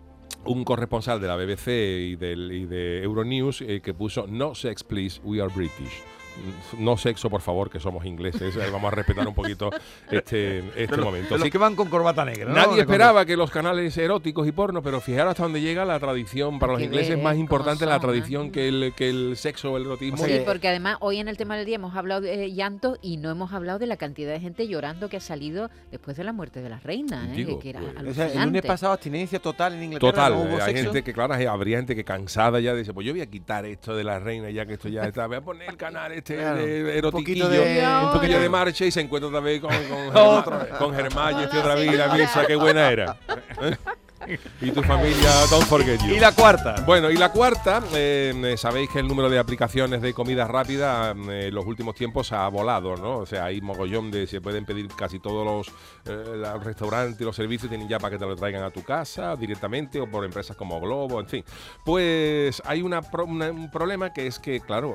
un 0.46 0.64
corresponsal 0.64 1.20
de 1.20 1.28
la 1.28 1.36
BBC 1.36 1.68
y, 1.68 2.16
del, 2.16 2.50
y 2.52 2.66
de 2.66 3.04
Euronews 3.04 3.62
eh, 3.62 3.82
que 3.84 3.94
puso 3.94 4.26
no 4.26 4.56
sex 4.56 4.84
please, 4.86 5.20
we 5.24 5.42
are 5.42 5.52
British. 5.54 6.02
No 6.78 6.96
sexo, 6.98 7.30
por 7.30 7.42
favor, 7.42 7.70
que 7.70 7.80
somos 7.80 8.06
ingleses. 8.06 8.56
Vamos 8.72 8.92
a 8.92 8.96
respetar 8.96 9.28
un 9.28 9.34
poquito 9.34 9.70
este, 10.10 10.60
este 10.82 10.98
momento. 10.98 11.30
de 11.36 11.40
los 11.40 11.42
Sí, 11.44 11.52
que 11.52 11.58
van 11.58 11.76
con 11.76 11.90
corbata 11.90 12.24
negra. 12.26 12.46
¿no? 12.50 12.56
Nadie 12.56 12.82
esperaba 12.82 13.26
que 13.26 13.36
los 13.36 13.52
canales 13.52 13.98
eróticos 13.98 14.48
y 14.48 14.52
porno, 14.52 14.82
pero 14.82 15.02
fijaros 15.02 15.32
hasta 15.32 15.44
dónde 15.44 15.62
llega 15.62 15.84
la 15.86 16.00
tradición. 16.00 16.60
Para 16.60 16.74
los 16.74 16.82
ingleses 16.82 17.18
es 17.18 17.24
más 17.24 17.36
importante 17.38 17.86
la 17.86 18.00
tradición 18.00 18.48
¿eh? 18.48 18.52
que 18.52 18.68
el, 18.68 18.94
que 18.96 19.10
el 19.10 19.36
sexo 19.38 19.74
o 19.74 19.78
el 19.78 19.84
erotismo. 19.86 20.18
Sí, 20.18 20.26
que- 20.32 20.40
porque 20.42 20.68
además 20.70 20.98
hoy 21.02 21.18
en 21.20 21.28
el 21.28 21.38
tema 21.38 21.58
del 21.58 21.66
día 21.66 21.76
hemos 21.76 21.96
hablado 21.96 22.22
de 22.22 22.46
eh, 22.46 22.54
llanto 22.54 22.98
y 23.02 23.18
no 23.18 23.30
hemos 23.30 23.52
hablado 23.54 23.80
de 23.80 23.88
la 23.88 23.98
cantidad 23.98 24.32
de 24.32 24.40
gente 24.40 24.68
llorando 24.68 25.10
que 25.10 25.18
ha 25.18 25.22
salido 25.22 25.70
después 25.92 26.16
de 26.18 26.24
la 26.24 26.32
muerte 26.34 26.62
de 26.62 26.70
la 26.70 26.80
reina, 26.80 27.28
¿eh? 27.32 27.36
Digo, 27.36 27.58
que, 27.60 27.64
que 27.64 27.70
era 27.72 27.80
pues. 27.82 28.08
O 28.12 28.14
sea, 28.14 28.28
el 28.32 28.44
lunes 28.44 28.62
pasado 28.64 28.94
abstinencia 28.94 29.40
total 29.40 29.74
en 29.74 29.84
Inglaterra. 29.84 30.12
Total, 30.12 30.34
no 30.34 30.40
hubo 30.42 30.56
hay 30.64 30.74
sexo. 30.74 30.84
gente 30.86 31.04
que, 31.04 31.14
claro, 31.14 31.34
habría 31.34 31.78
gente 31.78 31.96
que 31.96 32.04
cansada 32.04 32.60
ya 32.60 32.74
dice, 32.74 32.94
pues 32.94 33.06
yo 33.06 33.14
voy 33.14 33.22
a 33.22 33.26
quitar 33.30 33.66
esto 33.66 33.96
de 33.96 34.04
la 34.04 34.20
reina 34.20 34.50
ya 34.50 34.66
que 34.66 34.74
esto 34.74 34.88
ya 34.90 35.04
está, 35.04 35.28
voy 35.28 35.38
a 35.38 35.42
poner 35.42 35.70
el 35.70 35.78
canal 35.78 36.12
este 36.14 36.29
Claro, 36.36 36.58
de 36.58 36.84
un 36.84 36.90
erotiquillo, 36.90 37.46
poquito 37.46 37.50
de- 37.50 37.88
un 38.06 38.12
poquillo 38.12 38.40
de 38.40 38.50
marcha 38.50 38.86
y 38.86 38.92
se 38.92 39.02
encuentra 39.02 39.28
otra 39.30 39.40
vez 39.40 39.62
con, 39.62 39.72
con, 40.78 40.94
Germán 40.96 41.40
y 41.40 41.44
este 41.44 41.58
otra 41.60 41.76
vez. 41.76 41.86
y 41.94 41.96
la 41.98 42.06
señora. 42.06 42.18
misa, 42.24 42.46
qué 42.46 42.56
buena 42.56 42.90
era. 42.92 43.18
y 44.62 44.72
tu 44.72 44.82
familia, 44.84 45.30
don't 45.50 45.66
forget 45.66 46.00
you. 46.02 46.14
Y 46.16 46.20
la 46.20 46.32
cuarta. 46.34 46.76
Bueno, 46.86 47.10
y 47.12 47.18
la 47.18 47.32
cuarta, 47.32 47.82
eh, 47.94 48.34
eh, 48.44 48.58
sabéis 48.58 48.90
que 48.90 49.00
el 49.00 49.08
número 49.08 49.30
de 49.30 49.40
aplicaciones 49.40 50.02
de 50.02 50.14
comida 50.14 50.46
rápida 50.48 51.12
eh, 51.30 51.48
en 51.48 51.56
los 51.56 51.66
últimos 51.66 51.96
tiempos 51.96 52.32
ha 52.32 52.48
volado, 52.50 52.96
¿no? 52.96 53.18
O 53.20 53.26
sea, 53.26 53.46
hay 53.46 53.62
mogollón 53.62 54.12
de, 54.12 54.28
se 54.28 54.42
pueden 54.42 54.66
pedir 54.66 54.88
casi 54.90 55.20
todos 55.20 55.46
los, 55.46 55.68
eh, 56.06 56.36
los 56.38 56.64
restaurantes 56.64 57.20
y 57.20 57.24
los 57.24 57.36
servicios 57.36 57.70
tienen 57.70 57.88
ya 57.88 58.00
para 58.00 58.12
que 58.12 58.20
te 58.20 58.26
lo 58.26 58.36
traigan 58.36 58.64
a 58.64 58.72
tu 58.72 58.84
casa 58.84 59.36
directamente 59.36 60.00
o 60.00 60.10
por 60.10 60.24
empresas 60.26 60.56
como 60.56 60.80
Globo, 60.80 61.20
en 61.20 61.28
fin. 61.28 61.44
Pues 61.86 62.62
hay 62.66 62.82
una, 62.82 63.02
pro- 63.02 63.26
una- 63.26 63.52
un 63.52 63.70
problema 63.72 64.14
que 64.14 64.28
es 64.28 64.40
que, 64.40 64.60
claro, 64.60 64.94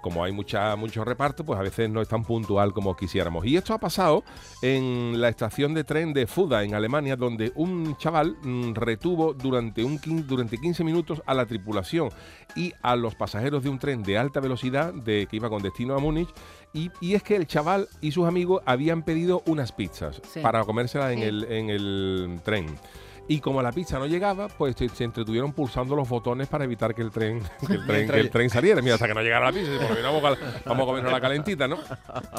como 0.00 0.24
hay 0.24 0.32
mucha, 0.32 0.74
mucho 0.76 1.04
reparto, 1.04 1.44
pues 1.44 1.58
a 1.58 1.62
veces 1.62 1.88
no 1.88 2.00
es 2.02 2.08
tan 2.08 2.24
puntual 2.24 2.72
como 2.72 2.96
quisiéramos. 2.96 3.44
Y 3.46 3.56
esto 3.56 3.72
ha 3.74 3.78
pasado 3.78 4.24
en 4.62 5.20
la 5.20 5.28
estación 5.28 5.74
de 5.74 5.84
tren 5.84 6.12
de 6.12 6.26
Fuda, 6.26 6.64
en 6.64 6.74
Alemania, 6.74 7.16
donde 7.16 7.52
un 7.54 7.96
chaval 7.96 8.36
mm, 8.42 8.55
retuvo 8.74 9.32
durante, 9.34 9.82
un, 9.84 10.00
durante 10.26 10.58
15 10.58 10.84
minutos 10.84 11.22
a 11.26 11.34
la 11.34 11.46
tripulación 11.46 12.08
y 12.54 12.72
a 12.82 12.96
los 12.96 13.14
pasajeros 13.14 13.62
de 13.62 13.68
un 13.70 13.78
tren 13.78 14.02
de 14.02 14.18
alta 14.18 14.40
velocidad 14.40 14.92
de, 14.92 15.26
que 15.30 15.36
iba 15.36 15.48
con 15.48 15.62
destino 15.62 15.94
a 15.94 15.98
Múnich. 15.98 16.28
Y, 16.72 16.90
y 17.00 17.14
es 17.14 17.22
que 17.22 17.36
el 17.36 17.46
chaval 17.46 17.88
y 18.00 18.12
sus 18.12 18.26
amigos 18.26 18.62
habían 18.66 19.02
pedido 19.02 19.42
unas 19.46 19.72
pizzas 19.72 20.20
Sí. 20.32 20.40
para 20.40 20.64
comérselas 20.64 21.12
en, 21.12 21.20
el, 21.20 21.44
en 21.44 21.70
el 21.70 22.40
tren. 22.44 22.66
Y 23.28 23.40
como 23.40 23.60
la 23.60 23.72
pizza 23.72 23.98
no 23.98 24.06
llegaba, 24.06 24.46
pues 24.46 24.76
se, 24.76 25.02
entretuvieron 25.02 25.52
pulsando 25.52 25.96
los 25.96 26.08
botones 26.08 26.46
para 26.46 26.62
evitar 26.62 26.94
que 26.94 27.02
el 27.02 27.10
tren, 27.10 27.42
que 27.66 27.72
el 27.74 27.84
tren, 27.86 28.08
que 28.08 28.20
el 28.20 28.30
tren 28.30 28.50
saliera. 28.50 28.80
Mira, 28.82 28.94
hasta 28.94 29.08
que 29.08 29.14
no 29.14 29.20
llegara 29.20 29.46
la 29.46 29.52
pizza, 29.52 29.72
dice, 29.72 29.84
"Por 29.84 29.90
lo 29.90 29.96
menos 29.96 30.22
vamos, 30.22 30.38
a, 30.38 30.68
vamos 30.68 30.82
a 30.82 30.86
comernos 30.86 31.12
la 31.12 31.20
calentita, 31.20 31.66
¿no? 31.66 31.76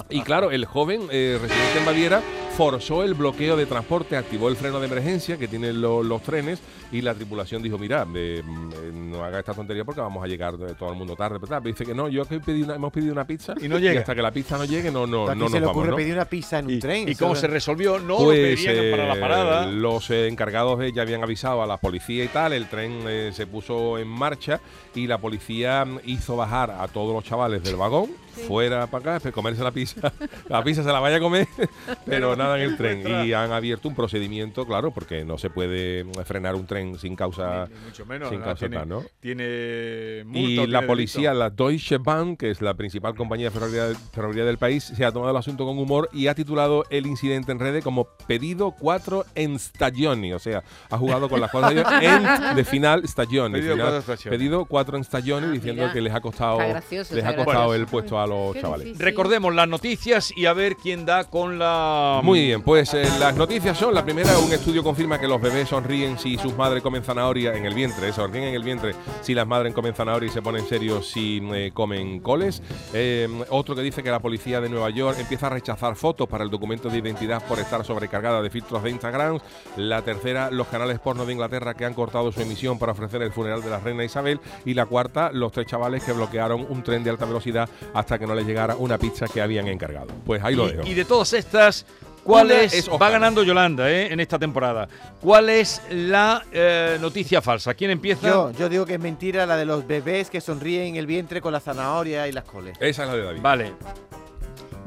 Y 0.10 0.22
claro, 0.22 0.50
el 0.50 0.64
joven 0.66 1.02
eh, 1.12 1.38
residente 1.42 1.80
en 1.80 1.86
Baviera 1.86 2.22
forzó 2.62 3.04
el 3.04 3.14
bloqueo 3.14 3.56
de 3.56 3.68
transporte, 3.68 4.18
activó 4.18 4.50
el 4.50 4.56
freno 4.56 4.80
de 4.80 4.88
emergencia 4.88 5.38
que 5.38 5.48
tienen 5.48 5.80
lo- 5.80 6.02
los 6.02 6.24
trenes 6.24 6.60
y 6.92 7.02
la 7.04 7.14
tripulación 7.14 7.62
dijo, 7.62 7.78
mira, 7.78 8.08
eh, 8.16 8.42
mm, 8.44 8.70
eh, 8.72 8.92
no 8.96 9.24
haga 9.24 9.38
esta 9.38 9.54
tontería 9.54 9.86
porque 9.86 10.02
vamos 10.02 10.24
a 10.24 10.28
llegar 10.28 10.58
de 10.58 10.74
todo 10.74 10.90
el 10.90 10.96
mundo 10.98 11.16
tarde. 11.16 11.38
Pero, 11.40 11.62
dice 11.62 11.86
que 11.86 11.94
no, 11.94 12.10
yo 12.10 12.26
que 12.26 12.40
pedí 12.40 12.64
una- 12.64 12.74
hemos 12.74 12.92
pedido 12.92 13.14
una 13.14 13.28
pizza 13.28 13.54
Y 13.62 13.68
no 13.68 13.78
llega. 13.78 14.00
hasta 14.00 14.16
que 14.16 14.24
la 14.24 14.32
pizza 14.32 14.58
no 14.58 14.66
llegue 14.66 14.90
no, 14.90 15.06
no, 15.06 15.28
¿A 15.28 15.36
no 15.36 15.42
nos 15.44 15.52
se 15.52 15.60
le 15.60 15.68
vamos, 15.68 15.78
ocurre 15.78 15.92
¿no? 15.92 15.98
pedir 15.98 16.16
una 16.16 16.26
pizza 16.26 16.58
en 16.58 16.66
un 16.66 16.72
¿Y, 16.72 16.80
tren? 16.80 17.08
y 17.08 17.14
cómo 17.14 17.36
se 17.36 17.46
resolvió? 17.46 18.00
No, 18.00 18.18
lo 18.22 18.26
Pues 18.26 18.66
para 18.66 19.06
la 19.06 19.16
eh, 19.16 19.20
parada. 19.20 19.68
los 19.68 20.10
eh, 20.10 20.28
encargados 20.28 20.80
de- 20.80 20.92
ya 20.92 21.04
habían 21.04 21.22
avisado 21.22 21.62
a 21.62 21.68
la 21.68 21.78
policía 21.78 22.24
y 22.24 22.28
tal, 22.30 22.54
el 22.54 22.68
tren 22.68 23.02
eh, 23.08 23.30
se 23.36 23.46
puso 23.46 24.00
en 24.00 24.08
marcha 24.08 24.60
y 24.96 25.06
la 25.06 25.20
policía 25.20 25.86
mm, 25.86 26.00
hizo 26.06 26.36
bajar 26.36 26.72
a 26.72 26.88
todos 26.88 27.14
los 27.14 27.24
chavales 27.24 27.62
del 27.62 27.76
vagón, 27.76 28.10
fuera 28.38 28.88
para 28.88 29.16
acá, 29.16 29.20
para 29.20 29.32
comerse 29.34 29.64
la 29.64 29.72
pizza. 29.72 30.14
la 30.50 30.64
pizza 30.64 30.84
se 30.84 30.90
la 30.92 31.00
vaya 31.00 31.18
a 31.18 31.20
comer, 31.20 31.48
pero 32.06 32.36
nada 32.36 32.58
en 32.58 32.64
el 32.70 32.78
tren. 32.78 33.04
Y 33.26 33.34
han 33.34 33.52
abierto 33.52 33.88
un 33.90 33.96
procedimiento, 33.96 34.66
claro, 34.66 34.92
porque 34.92 35.26
no 35.26 35.38
se 35.38 35.50
puede 35.50 36.06
frenar 36.26 36.56
un 36.56 36.66
tren 36.66 36.98
sin 36.98 37.16
causa... 37.16 37.68
Ni- 37.68 37.76
mucho 37.88 38.06
menos. 38.06 38.30
sin 38.30 38.40
¿no? 38.40 38.46
causa 38.46 38.60
tiene, 38.60 38.78
tal, 38.78 38.90
¿no? 38.90 39.04
tiene 39.20 40.24
multa, 40.26 40.40
Y 40.40 40.46
tiene 40.56 40.68
la 40.68 40.80
delito. 40.80 40.88
policía, 40.88 41.34
la 41.34 41.50
Deutsche 41.50 41.98
Bahn, 41.98 42.36
que 42.38 42.50
es 42.52 42.62
la 42.62 42.74
principal 42.74 43.16
compañía 43.16 43.52
ferroviaria, 43.52 43.98
ferroviaria 44.14 44.46
del 44.46 44.58
país, 44.58 44.84
se 44.84 45.06
ha 45.06 45.12
tomado 45.12 45.32
el 45.32 45.38
asunto 45.38 45.66
con 45.66 45.78
humor 45.78 46.10
y 46.14 46.28
ha 46.28 46.36
titulado 46.36 46.86
el 46.90 47.06
incidente 47.08 47.52
en 47.52 47.60
redes 47.60 47.84
como 47.84 48.06
pedido 48.28 48.72
4 48.72 49.26
en 49.36 49.58
stagioni. 49.60 50.34
O 50.34 50.40
sea, 50.40 50.64
ha 50.90 50.98
jugado 50.98 51.30
con 51.30 51.40
las 51.42 51.52
cosas 51.52 51.74
en 52.02 52.56
de 52.56 52.64
final 52.66 53.08
stagioni. 53.08 53.54
Pedido 53.56 53.74
final- 53.74 53.88
cuatro 53.88 54.02
stagioni. 54.02 54.38
pedido 54.38 54.66
4 54.66 54.98
en 54.98 55.04
stagioni 55.04 55.48
Ah, 55.48 55.52
diciendo 55.52 55.82
mira. 55.84 55.94
que 55.94 56.02
les 56.02 56.14
ha 56.14 56.22
costado, 56.22 56.60
les 56.60 56.76
ha 56.76 57.36
costado 57.36 57.44
gracioso. 57.44 57.74
el 57.76 57.86
puesto 57.88 58.20
a 58.20 58.27
los 58.28 58.54
Qué 58.54 58.62
chavales. 58.62 58.86
difícil. 58.86 59.06
Recordemos 59.06 59.54
las 59.56 59.68
noticias 59.68 60.32
y 60.36 60.46
a 60.46 60.54
ver 60.54 60.76
quién 60.76 61.06
da 61.06 61.24
con 61.26 61.58
la. 61.60 62.22
Muy 62.24 62.46
bien, 62.46 62.62
pues 62.62 62.94
eh, 62.94 63.08
las 63.20 63.36
noticias 63.36 63.78
son, 63.78 63.94
la 63.94 64.04
primera, 64.04 64.38
un 64.40 64.52
estudio 64.52 64.84
confirma 64.84 65.20
que 65.20 65.28
los 65.28 65.42
bebés 65.42 65.70
sonríen 65.70 66.18
si 66.20 66.38
sus 66.38 66.56
madres 66.56 66.84
comen 66.84 67.04
zanahoria 67.04 67.56
en 67.56 67.66
el 67.66 67.74
vientre, 67.74 68.12
sonríen 68.14 68.46
en 68.46 68.56
el 68.56 68.64
vientre 68.64 68.94
si 69.22 69.34
las 69.34 69.48
madres 69.48 69.74
comen 69.74 69.94
zanahoria 69.94 70.28
y 70.28 70.32
se 70.32 70.42
ponen 70.42 70.66
serios 70.68 71.10
si 71.10 71.42
eh, 71.54 71.72
comen 71.74 72.20
coles. 72.20 72.62
Eh, 72.94 73.28
otro 73.50 73.76
que 73.76 73.82
dice 73.82 74.04
que 74.04 74.12
la 74.12 74.20
policía 74.20 74.62
de 74.62 74.70
Nueva 74.70 74.90
York 74.90 75.18
empieza 75.20 75.48
a 75.48 75.50
rechazar 75.52 75.96
fotos 75.96 76.28
para 76.28 76.44
el 76.44 76.50
documento 76.50 76.90
de 76.90 76.98
identidad 76.98 77.44
por 77.48 77.60
estar 77.60 77.84
sobrecargada 77.86 78.42
de 78.42 78.50
filtros 78.50 78.84
de 78.84 78.90
Instagram. 78.90 79.40
La 79.76 80.02
tercera, 80.02 80.52
los 80.52 80.68
canales 80.68 81.00
porno 81.00 81.26
de 81.26 81.34
Inglaterra 81.34 81.74
que 81.74 81.86
han 81.86 81.94
cortado 81.94 82.32
su 82.32 82.42
emisión 82.42 82.80
para 82.80 82.92
ofrecer 82.92 83.22
el 83.22 83.32
funeral 83.32 83.62
de 83.62 83.70
la 83.70 83.80
reina 83.80 84.04
Isabel. 84.04 84.40
Y 84.66 84.74
la 84.74 84.86
cuarta, 84.86 85.32
los 85.32 85.52
tres 85.52 85.68
chavales 85.68 86.04
que 86.04 86.12
bloquearon 86.14 86.66
un 86.70 86.84
tren 86.84 87.04
de 87.04 87.10
alta 87.10 87.26
velocidad 87.26 87.70
hasta 87.94 88.17
que 88.20 88.28
no 88.28 88.36
les 88.36 88.46
llegara 88.46 88.76
una 88.76 88.98
pizza 88.98 89.28
que 89.28 89.42
habían 89.42 89.68
encargado. 89.68 90.08
Pues 90.26 90.44
ahí 90.44 90.56
lo 90.56 90.68
dejo. 90.68 90.84
Y, 90.86 90.94
de 90.94 91.06
todas 91.06 91.34
estas, 91.34 91.86
¿cuál 92.24 92.52
es? 92.52 92.74
es 92.74 92.90
va 92.90 93.10
ganando 93.10 93.44
Yolanda 93.44 93.90
¿eh? 93.90 94.12
en 94.12 94.20
esta 94.20 94.38
temporada. 94.40 94.88
¿Cuál 95.22 95.50
es 95.50 95.82
la 95.90 96.44
eh, 96.52 96.98
noticia 97.02 97.42
falsa? 97.42 97.74
¿Quién 97.74 97.92
empieza? 97.92 98.28
Yo, 98.28 98.52
yo 98.52 98.70
digo 98.70 98.86
que 98.86 98.96
es 98.96 99.00
mentira 99.00 99.46
la 99.46 99.58
de 99.58 99.66
los 99.66 99.86
bebés 99.88 100.30
que 100.30 100.42
sonríen 100.42 100.88
en 100.88 100.96
el 100.98 101.08
vientre 101.08 101.42
con 101.42 101.52
la 101.54 101.60
zanahoria 101.60 102.28
y 102.28 102.32
las 102.32 102.44
coles. 102.44 102.78
Esa 102.80 103.04
es 103.04 103.10
la 103.10 103.16
de 103.16 103.24
David. 103.24 103.42
Vale. 103.42 103.74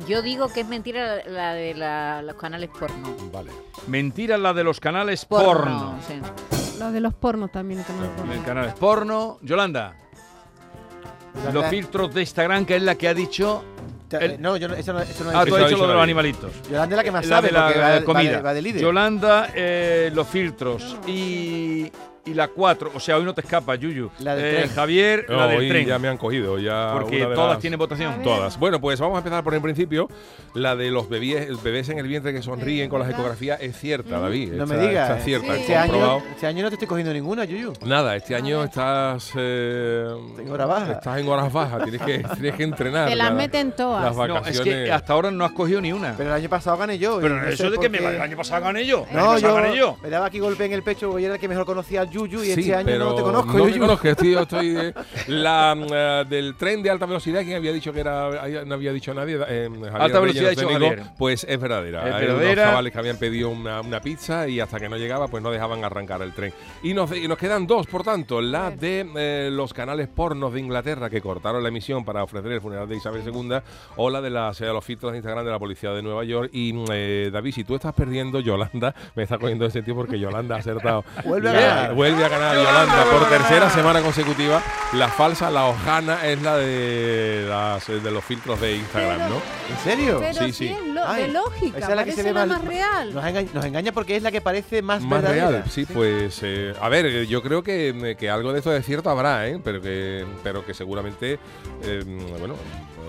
Yo 0.08 0.22
digo 0.22 0.48
que 0.48 0.60
es 0.60 0.66
mentira 0.66 1.22
la, 1.26 1.52
de 1.52 1.74
la- 1.74 2.22
los 2.22 2.34
canales 2.36 2.70
porno. 2.70 3.14
Vale. 3.32 3.50
Mentira 3.86 4.38
la 4.38 4.52
de 4.52 4.64
los 4.64 4.80
canales 4.80 5.24
porno. 5.24 5.98
sí. 6.06 6.14
Lo 6.78 6.90
de 6.90 7.00
los 7.00 7.12
pornos 7.12 7.52
también. 7.52 7.84
No 7.86 8.04
es 8.04 8.10
porno. 8.12 8.32
El 8.32 8.42
canales 8.42 8.72
porno. 8.72 9.38
Yolanda. 9.42 9.94
La 11.44 11.52
Los 11.52 11.66
filtros 11.66 12.12
de 12.14 12.20
Instagram, 12.22 12.64
que 12.66 12.76
es 12.76 12.82
la 12.82 12.94
que 12.96 13.08
ha 13.08 13.14
dicho. 13.14 13.64
El- 14.10 14.42
no, 14.42 14.56
yo 14.56 14.66
no, 14.66 14.74
eso 14.74 14.92
no, 14.92 15.00
eso 15.00 15.22
no 15.24 15.30
Ah, 15.30 15.42
he 15.42 15.46
tú 15.46 15.54
dicho. 15.54 15.56
has 15.56 15.62
ha 15.62 15.66
dicho 15.66 15.68
dicho 15.68 15.82
lo 15.82 15.86
de 15.88 15.94
los 15.94 16.02
animalitos. 16.02 16.52
Yolanda 16.68 16.94
es 16.94 16.96
la 16.96 17.04
que 17.04 17.10
más 17.12 17.26
la 17.26 17.36
sabe, 17.36 17.48
de 17.48 17.52
la 17.54 17.60
va, 17.62 17.70
va 17.98 18.04
comida. 18.04 18.30
de, 18.36 18.42
va 18.42 18.54
de 18.54 18.62
líder. 18.62 18.82
Yolanda, 18.82 19.50
eh, 19.54 20.10
los 20.12 20.26
filtros. 20.26 20.96
Y, 21.06 21.90
y 22.24 22.34
la 22.34 22.48
4. 22.48 22.90
O 22.94 23.00
sea, 23.00 23.16
hoy 23.16 23.24
no 23.24 23.34
te 23.34 23.40
escapa, 23.40 23.74
Yuyu. 23.74 24.10
La 24.20 24.34
del 24.36 24.44
Eh, 24.44 24.58
tren. 24.58 24.70
Javier, 24.74 25.26
la 25.28 25.46
del 25.46 25.58
hoy 25.58 25.68
tren. 25.68 25.86
ya 25.86 25.98
me 25.98 26.08
han 26.08 26.16
cogido. 26.18 26.58
Ya 26.58 26.90
porque 26.92 27.20
todas 27.20 27.50
las- 27.54 27.58
tienen 27.60 27.78
votación. 27.78 28.22
Todas. 28.22 28.58
Bueno, 28.58 28.80
pues 28.80 29.00
vamos 29.00 29.16
a 29.16 29.18
empezar 29.18 29.42
por 29.44 29.54
el 29.54 29.60
principio. 29.62 30.08
La 30.54 30.76
de 30.76 30.90
los 30.90 31.08
bebés, 31.08 31.62
bebés 31.62 31.88
en 31.88 31.98
el 31.98 32.06
vientre 32.06 32.32
que 32.32 32.42
sonríen 32.42 32.88
con 32.90 33.00
las 33.00 33.08
ecografías 33.10 33.60
es 33.60 33.76
cierta, 33.78 34.18
David. 34.20 34.52
No 34.52 34.64
Está- 34.64 34.76
me 34.76 34.86
digas. 34.88 35.10
Está 35.10 35.22
cierta, 35.24 35.46
Sí. 35.46 35.52
es 35.52 35.60
Este 35.60 35.76
año, 35.76 35.92
comprobado. 35.92 36.22
este 36.30 36.46
año 36.46 36.62
no 36.62 36.68
te 36.68 36.74
estoy 36.74 36.88
cogiendo 36.88 37.12
ninguna, 37.12 37.44
Yuyu. 37.44 37.72
Nada, 37.86 38.16
este 38.16 38.34
año 38.36 38.64
estás. 38.64 39.32
Eh, 39.36 40.06
En 40.38 40.50
hora 40.50 40.66
baja. 40.66 40.92
Estás 40.92 41.18
en 41.20 41.28
horas 41.28 41.52
bajas, 41.52 41.82
tienes 41.84 42.02
que, 42.02 42.18
tienes 42.34 42.54
que 42.54 42.62
entrenar. 42.64 43.08
Te 43.08 43.16
las 43.16 43.32
meten 43.32 43.72
todas. 43.72 44.04
Las 44.04 44.16
No, 44.16 44.24
es 44.24 44.32
vacaciones. 44.34 44.74
que 44.86 44.92
hasta 44.92 45.12
ahora 45.12 45.30
no 45.30 45.44
has 45.44 45.52
cogido 45.52 45.80
ni 45.80 45.92
una. 45.92 46.14
Pero 46.16 46.30
el 46.30 46.36
año 46.36 46.48
pasado 46.48 46.76
gané 46.76 46.98
yo. 46.98 47.18
Pero 47.20 47.36
no 47.40 47.46
eso 47.48 47.70
de 47.70 47.78
que 47.78 47.88
me 47.88 47.98
el 47.98 48.20
año 48.20 48.36
pasado 48.36 48.62
gané 48.64 48.84
yo. 48.84 49.06
El 49.10 49.16
año 49.16 49.26
No, 49.26 49.32
pasado 49.34 49.38
yo 49.56 49.62
gané 49.62 49.76
yo. 49.76 49.96
me 50.02 50.10
daba 50.10 50.26
aquí 50.26 50.38
golpe 50.38 50.64
en 50.64 50.72
el 50.72 50.82
pecho 50.82 51.08
porque 51.08 51.22
yo 51.22 51.26
era 51.26 51.34
el 51.36 51.40
que 51.40 51.48
mejor 51.48 51.64
conocía 51.66 52.00
al 52.02 52.09
Yuyu 52.10 52.42
y 52.42 52.46
Sí, 52.46 52.60
este 52.60 52.74
año 52.74 52.86
pero 52.86 53.04
no 53.06 53.14
te 53.14 53.22
conozco, 53.22 53.52
no 53.58 53.64
te 53.64 53.70
Yuyu. 53.70 53.80
conozco, 53.80 54.08
estoy, 54.08 54.30
yo 54.32 54.40
estoy 54.40 54.68
de- 54.70 54.94
la 55.28 55.76
eh, 55.90 56.24
del 56.28 56.54
tren 56.56 56.82
de 56.82 56.90
alta 56.90 57.06
velocidad, 57.06 57.42
¿quién 57.42 57.56
había 57.56 57.72
dicho 57.72 57.92
que 57.92 58.00
era? 58.00 58.64
No 58.66 58.74
había 58.74 58.92
dicho 58.92 59.14
nadie. 59.14 59.36
eh, 59.48 59.68
Javier 59.70 59.92
Alta 60.02 60.20
Reyes, 60.20 60.34
velocidad, 60.42 60.50
dicho 60.50 60.68
Javier. 60.68 61.02
Pues 61.18 61.44
es 61.48 61.60
verdadera. 61.60 62.08
Es 62.08 62.14
Hay 62.14 62.24
unos 62.24 62.36
verdadera. 62.38 62.64
chavales 62.64 62.92
que 62.92 62.98
habían 62.98 63.16
pedido 63.16 63.48
una, 63.50 63.80
una 63.80 64.00
pizza 64.00 64.48
y 64.48 64.60
hasta 64.60 64.78
que 64.78 64.88
no 64.88 64.96
llegaba, 64.96 65.28
pues 65.28 65.42
no 65.42 65.50
dejaban 65.50 65.84
arrancar 65.84 66.22
el 66.22 66.32
tren. 66.32 66.52
Y 66.82 66.94
nos, 66.94 67.14
y 67.16 67.26
nos 67.28 67.38
quedan 67.38 67.66
dos, 67.66 67.86
por 67.86 68.02
tanto, 68.02 68.40
la 68.40 68.70
de 68.70 69.06
eh, 69.16 69.48
los 69.52 69.72
canales 69.72 70.08
pornos 70.08 70.52
de 70.52 70.60
Inglaterra 70.60 71.08
que 71.10 71.20
cortaron 71.20 71.62
la 71.62 71.68
emisión 71.68 72.04
para 72.04 72.22
ofrecer 72.22 72.52
el 72.52 72.60
funeral 72.60 72.88
de 72.88 72.96
Isabel 72.96 73.22
II, 73.24 73.58
o 73.96 74.10
la 74.10 74.20
de, 74.20 74.30
la, 74.30 74.52
de 74.52 74.66
los 74.72 74.84
filtros 74.84 75.12
de 75.12 75.18
Instagram 75.18 75.44
de 75.44 75.50
la 75.50 75.58
policía 75.58 75.90
de 75.92 76.02
Nueva 76.02 76.24
York. 76.24 76.50
Y 76.52 76.72
mm, 76.72 76.84
eh, 76.92 77.30
David, 77.32 77.52
si 77.52 77.64
tú 77.64 77.74
estás 77.74 77.92
perdiendo, 77.94 78.40
Yolanda 78.40 78.94
me 79.14 79.22
está 79.22 79.38
cogiendo 79.38 79.64
de 79.64 79.70
sentido 79.70 79.96
porque 79.96 80.18
Yolanda 80.18 80.56
ha 80.56 80.58
acertado. 80.58 81.04
Vuelve 81.24 81.48
a 81.50 81.52
ganar. 81.52 81.94
Vuelve 82.00 82.24
a 82.24 82.28
ganar 82.30 82.56
Yolanda 82.56 83.04
por 83.10 83.28
tercera 83.28 83.68
semana 83.68 84.00
consecutiva. 84.00 84.62
La 84.94 85.08
falsa, 85.08 85.50
la 85.50 85.66
hojana, 85.66 86.26
es 86.26 86.40
la 86.40 86.56
de, 86.56 87.44
las, 87.46 87.86
de 87.88 88.10
los 88.10 88.24
filtros 88.24 88.58
de 88.58 88.76
Instagram, 88.76 89.28
¿no? 89.28 89.34
¿En 89.36 89.78
serio? 89.84 90.16
Pero 90.18 90.32
Sí, 90.32 90.44
sí, 90.46 90.52
sí. 90.52 90.68
es 90.68 90.94
lo- 90.94 91.06
Ay, 91.06 91.24
de 91.24 91.28
lógica, 91.28 91.76
esa 91.78 91.90
es 91.90 91.96
la 91.96 92.04
que 92.06 92.12
se 92.12 92.22
ve 92.22 92.32
mal- 92.32 92.48
más 92.48 92.64
real. 92.64 93.12
Nos 93.12 93.22
engaña, 93.26 93.50
nos 93.52 93.64
engaña 93.66 93.92
porque 93.92 94.16
es 94.16 94.22
la 94.22 94.30
que 94.32 94.40
parece 94.40 94.80
más, 94.80 95.02
Más 95.02 95.20
verdadera. 95.20 95.48
real, 95.50 95.64
sí, 95.70 95.84
pues 95.84 96.40
eh, 96.42 96.72
a 96.80 96.88
ver, 96.88 97.04
eh, 97.04 97.26
yo 97.26 97.42
creo 97.42 97.62
que, 97.62 98.16
que 98.18 98.30
algo 98.30 98.54
de 98.54 98.60
esto 98.60 98.70
de 98.70 98.82
cierto 98.82 99.10
habrá, 99.10 99.46
¿eh? 99.46 99.60
pero 99.62 99.82
que 99.82 100.24
pero 100.42 100.64
que 100.64 100.72
seguramente 100.72 101.38
eh, 101.82 102.02
bueno 102.38 102.54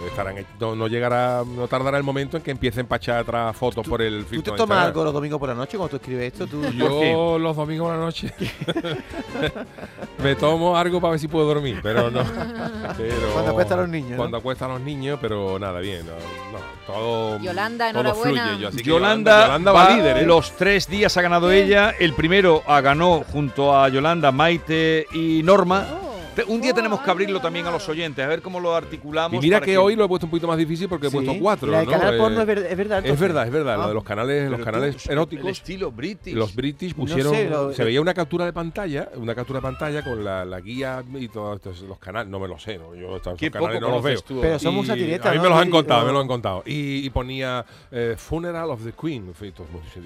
estarán 0.08 0.36
no, 0.60 0.76
no 0.76 0.88
llegará 0.88 1.44
no 1.46 1.68
tardará 1.68 1.98
el 1.98 2.04
momento 2.04 2.38
en 2.38 2.44
que 2.44 2.52
empiecen 2.52 2.88
a 2.90 2.96
echar 2.96 3.18
atrás 3.20 3.56
fotos 3.56 3.88
por 3.88 4.02
el 4.02 4.24
¿Tú 4.24 4.30
filtro 4.30 4.54
te 4.54 4.58
tomas 4.58 4.86
algo 4.86 5.04
los 5.04 5.14
domingos 5.14 5.40
por 5.40 5.50
la 5.50 5.56
noche 5.56 5.78
cuando 5.78 5.90
tú 5.92 5.96
escribes 5.98 6.34
esto? 6.34 6.48
¿Tú, 6.48 6.64
Yo 6.72 7.38
los 7.40 7.56
domingos 7.56 7.88
por 7.88 7.96
la 7.98 8.04
noche 8.04 8.34
me 10.24 10.36
tomo 10.36 10.78
algo 10.78 11.00
para 11.02 11.12
ver 11.12 11.20
si 11.20 11.28
puedo 11.28 11.46
dormir, 11.46 11.80
pero 11.82 12.10
no. 12.12 12.22
Pero- 12.98 13.32
Cuando 13.34 13.52
acuestan 13.52 13.80
los 13.80 13.90
niños, 13.90 14.12
¿no? 14.12 14.18
Cuando 14.18 14.38
acuestan 14.38 14.70
los 14.70 14.82
niños, 14.82 15.18
pero 15.22 15.58
nada, 15.58 15.80
bien. 15.80 16.06
No, 16.06 16.12
no, 16.14 16.60
todo, 16.86 17.40
Yolanda, 17.40 17.92
todo 17.92 18.02
enhorabuena. 18.02 18.48
fluye. 18.48 18.62
Yo, 18.62 18.68
así 18.68 18.78
que 18.78 18.84
Yolanda, 18.84 19.46
Yolanda 19.46 19.72
va 19.72 19.84
va 19.86 19.96
líder, 19.96 20.18
¿eh? 20.18 20.26
los 20.26 20.52
tres 20.56 20.88
días 20.88 21.16
ha 21.18 21.22
ganado 21.22 21.52
ella. 21.52 21.92
El 22.00 22.14
primero 22.14 22.64
ha 22.68 22.82
ganó 22.82 23.24
junto 23.32 23.76
a 23.78 23.90
Yolanda, 23.90 24.32
Maite 24.32 25.08
y 25.14 25.42
Norma. 25.44 25.86
Te- 25.86 26.11
Un 26.48 26.62
día 26.62 26.74
tenemos 26.74 27.02
que 27.02 27.12
abrirlo 27.12 27.42
también 27.42 27.66
a 27.68 27.72
los 27.72 27.88
oyentes, 27.90 28.24
a 28.24 28.28
ver 28.28 28.42
cómo 28.42 28.60
lo 28.60 28.74
articulamos. 28.74 29.38
Y 29.38 29.42
mira 29.46 29.58
para 29.58 29.66
que 29.66 29.78
hoy 29.78 29.96
lo 29.96 30.06
he 30.06 30.08
puesto 30.08 30.26
un 30.28 30.32
poquito 30.32 30.48
más 30.48 30.58
difícil 30.58 30.88
porque 30.88 31.08
he 31.08 31.10
Sí. 31.10 31.16
puesto 31.18 31.34
cuatro. 31.40 31.68
¿no? 31.72 31.86
canal 31.86 32.16
Eh, 32.16 32.18
porno 32.18 32.42
es, 32.42 32.48
ver- 32.48 32.58
es 32.70 32.78
verdad. 32.78 33.06
Es 33.06 33.20
verdad, 33.20 33.46
es 33.46 33.52
verdad. 33.52 33.74
Ah. 33.76 33.82
Lo 33.84 33.88
de 33.90 33.94
los 33.96 34.04
canales, 34.04 34.50
los 34.50 34.62
canales 34.62 34.96
tú, 34.96 35.04
El 35.08 35.12
eróticos. 35.14 35.52
estilo 35.52 35.92
british. 35.92 36.34
Los 36.34 36.56
British 36.56 36.92
No 36.96 37.04
pusieron. 37.04 37.34
sé, 37.34 37.50
lo- 37.50 37.74
se 37.74 37.84
veía 37.84 38.00
una 38.02 38.14
captura 38.14 38.46
de 38.46 38.54
pantalla, 38.54 39.10
una 39.16 39.36
captura 39.36 39.60
de 39.60 39.64
pantalla 39.64 40.04
con 40.04 40.24
la, 40.24 40.46
la 40.46 40.60
guía 40.62 41.04
y 41.16 41.28
todos 41.28 41.58
estos- 41.58 41.82
los 41.82 42.00
canales. 42.00 42.30
No 42.30 42.40
me 42.40 42.48
lo 42.48 42.58
sé, 42.58 42.78
¿no? 42.78 42.96
yo 42.96 43.18
estos 43.18 43.38
Qué 43.38 43.52
canales 43.52 43.80
poco 43.80 43.90
no 43.90 43.96
los 43.98 44.04
veo. 44.04 44.22
tú. 44.22 44.40
Pero 44.42 44.58
somos 44.58 44.88
satiretas, 44.88 45.28
A 45.28 45.32
mí 45.32 45.38
¿no? 45.38 45.44
me 45.44 45.50
los 45.50 45.58
han 45.60 45.70
contado, 45.70 46.06
me 46.06 46.14
lo 46.14 46.20
han 46.22 46.28
contado. 46.28 46.64
Y, 46.66 47.06
y 47.06 47.10
ponía 47.10 47.66
eh, 47.92 48.16
Funeral 48.18 48.70
of 48.70 48.84
the 48.86 48.94
Queen. 48.94 49.34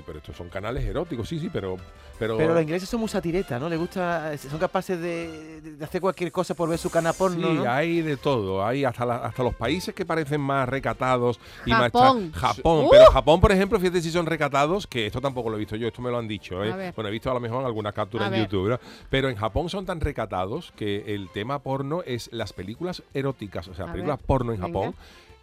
Pero 0.05 0.17
estos 0.17 0.35
son 0.35 0.49
canales 0.49 0.83
eróticos, 0.85 1.29
sí, 1.29 1.39
sí, 1.39 1.49
pero. 1.53 1.77
Pero, 2.17 2.37
Pero 2.37 2.53
los 2.53 2.63
ingleses 2.63 2.87
son 2.87 3.01
muy 3.01 3.09
satiretas, 3.09 3.59
¿no? 3.59 3.67
Les 3.67 3.77
gusta, 3.77 4.37
son 4.37 4.57
capaces 4.57 4.97
de, 5.01 5.59
de 5.59 5.83
hacer 5.83 5.99
cualquier 5.99 6.14
cosa 6.31 6.53
por 6.55 6.69
ver 6.69 6.79
su 6.79 6.89
canal 6.89 7.13
porno, 7.17 7.47
Sí, 7.47 7.53
¿no? 7.55 7.71
hay 7.71 8.01
de 8.01 8.17
todo. 8.17 8.65
Hay 8.65 8.83
hasta, 8.85 9.05
la- 9.05 9.17
hasta 9.17 9.43
los 9.43 9.53
países 9.55 9.93
que 9.93 10.05
parecen 10.05 10.41
más 10.41 10.67
recatados 10.67 11.39
y 11.65 11.71
más 11.71 11.91
Japón. 11.91 12.31
cha- 12.33 12.39
Japón. 12.39 12.85
Uh. 12.85 12.89
Pero 12.89 13.05
Japón, 13.11 13.41
por 13.41 13.51
ejemplo, 13.51 13.79
fíjate 13.79 14.01
si 14.01 14.11
son 14.11 14.25
recatados, 14.25 14.87
que 14.87 15.05
esto 15.07 15.21
tampoco 15.21 15.49
lo 15.49 15.57
he 15.57 15.59
visto 15.59 15.75
yo, 15.75 15.87
esto 15.87 16.01
me 16.01 16.09
lo 16.09 16.17
han 16.17 16.27
dicho. 16.27 16.63
¿eh? 16.63 16.91
Bueno, 16.95 17.09
he 17.09 17.11
visto 17.11 17.29
a 17.29 17.33
lo 17.33 17.39
mejor 17.39 17.65
algunas 17.65 17.93
capturas 17.93 18.25
A 18.25 18.27
en 18.27 18.33
ver. 18.33 18.41
YouTube, 18.49 18.69
¿no? 18.69 18.79
Pero 19.09 19.29
en 19.29 19.35
Japón 19.35 19.69
son 19.69 19.85
tan 19.85 19.99
recatados 20.01 20.71
que 20.75 21.13
el 21.13 21.29
tema 21.29 21.59
porno 21.59 22.01
es 22.05 22.29
las 22.31 22.53
películas 22.53 23.03
eróticas, 23.13 23.67
o 23.67 23.73
sea, 23.73 23.85
A 23.85 23.91
películas 23.91 24.17
ver, 24.19 24.25
porno 24.25 24.53
en 24.53 24.61
venga. 24.61 24.73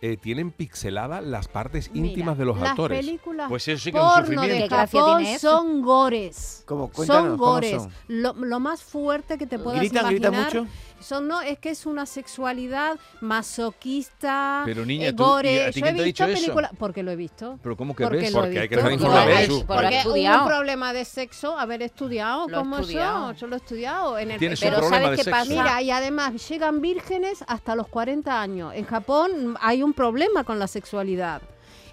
Eh, 0.04 0.16
tienen 0.16 0.50
pixeladas 0.50 1.23
las 1.23 1.47
partes 1.47 1.88
Mira, 1.93 2.08
íntimas 2.08 2.36
de 2.36 2.45
los 2.45 2.58
las 2.58 2.71
actores. 2.71 2.99
películas 2.99 3.49
Pues 3.49 3.69
eso 3.69 3.84
sí 3.84 3.93
que 3.93 3.99
es 3.99 4.02
un 4.04 4.10
porno 4.10 4.43
de 4.43 4.49
¿Qué 4.49 4.67
gracia 4.67 5.00
Japón 5.00 5.19
tiene 5.19 5.34
eso? 5.36 5.50
son 5.52 5.80
gores. 5.82 6.65
¿Cómo? 6.67 6.88
Cuéntanos, 6.91 7.23
son 7.30 7.38
¿cómo 7.38 7.52
gores. 7.52 7.82
son? 7.82 7.93
Lo, 8.08 8.32
lo 8.34 8.58
más 8.58 8.82
fuerte 8.82 9.38
que 9.38 9.47
te 9.47 9.60
puedas 9.60 9.78
¿Gritan, 9.78 10.02
imaginar. 10.12 10.30
gritan 10.32 10.62
mucho? 10.65 10.73
Son, 10.99 11.26
no, 11.26 11.41
es 11.41 11.58
que 11.58 11.71
es 11.71 11.86
una 11.86 12.06
sexualidad 12.06 12.97
masoquista, 13.21 14.62
Pero, 14.65 14.84
niña, 14.84 15.08
eh, 15.08 15.12
tú- 15.12 15.25
gore. 15.25 15.52
¿y 15.54 15.58
a 15.58 15.71
ti 15.71 15.80
Yo 15.80 15.84
quién 15.84 15.95
he 15.95 15.99
te 15.99 16.02
ha 16.02 16.04
visto 16.04 16.25
dicho 16.25 16.25
eso? 16.25 16.41
películas. 16.43 16.71
Porque 16.78 17.02
lo 17.02 17.10
he 17.10 17.17
visto. 17.17 17.58
Pero 17.62 17.76
¿cómo 17.76 17.95
que 17.97 18.04
Porque 18.04 18.19
ves? 18.19 18.32
lo 18.32 18.38
he 18.38 18.43
Porque 18.43 18.60
hay 18.60 18.69
que 18.69 18.76
visto. 18.76 18.88
estar 18.88 18.91
Porque 18.91 18.95
informado. 19.04 19.26
lo 19.28 19.34
has- 19.34 19.41
Jesús. 19.41 19.65
porque 19.67 19.82
lo 19.82 19.88
has 19.88 19.95
Porque 19.95 19.97
hubo 20.08 20.12
un 20.12 20.17
estudiado. 20.19 20.47
problema 20.47 20.93
de 20.93 21.04
sexo, 21.04 21.58
haber 21.58 21.82
estudiado, 21.82 22.49
Lo 22.49 22.56
he 22.56 22.60
¿cómo 22.60 22.78
estudiado. 22.78 23.32
yo? 23.32 23.38
Yo 23.38 23.47
lo 23.49 23.54
he 23.54 23.58
estudiado. 23.58 24.19
En 24.19 24.30
el 24.30 24.38
Tienes 24.38 24.62
un 24.62 24.67
Pero 24.69 24.78
problema 24.78 24.97
¿sabes 25.04 25.10
de 25.10 25.17
qué 25.17 25.25
sexo. 25.25 25.38
pasa? 25.41 25.50
Mira, 25.62 25.82
y 25.82 25.91
además 25.91 26.49
llegan 26.49 26.80
vírgenes 26.80 27.45
hasta 27.49 27.75
los 27.76 27.88
40 27.88 28.41
años. 28.41 28.73
En 28.75 28.84
Japón 28.84 29.56
hay 29.60 29.82
un 29.82 29.92
problema 29.95 30.45
con 30.45 30.59
la 30.59 30.67
sexualidad. 30.67 31.43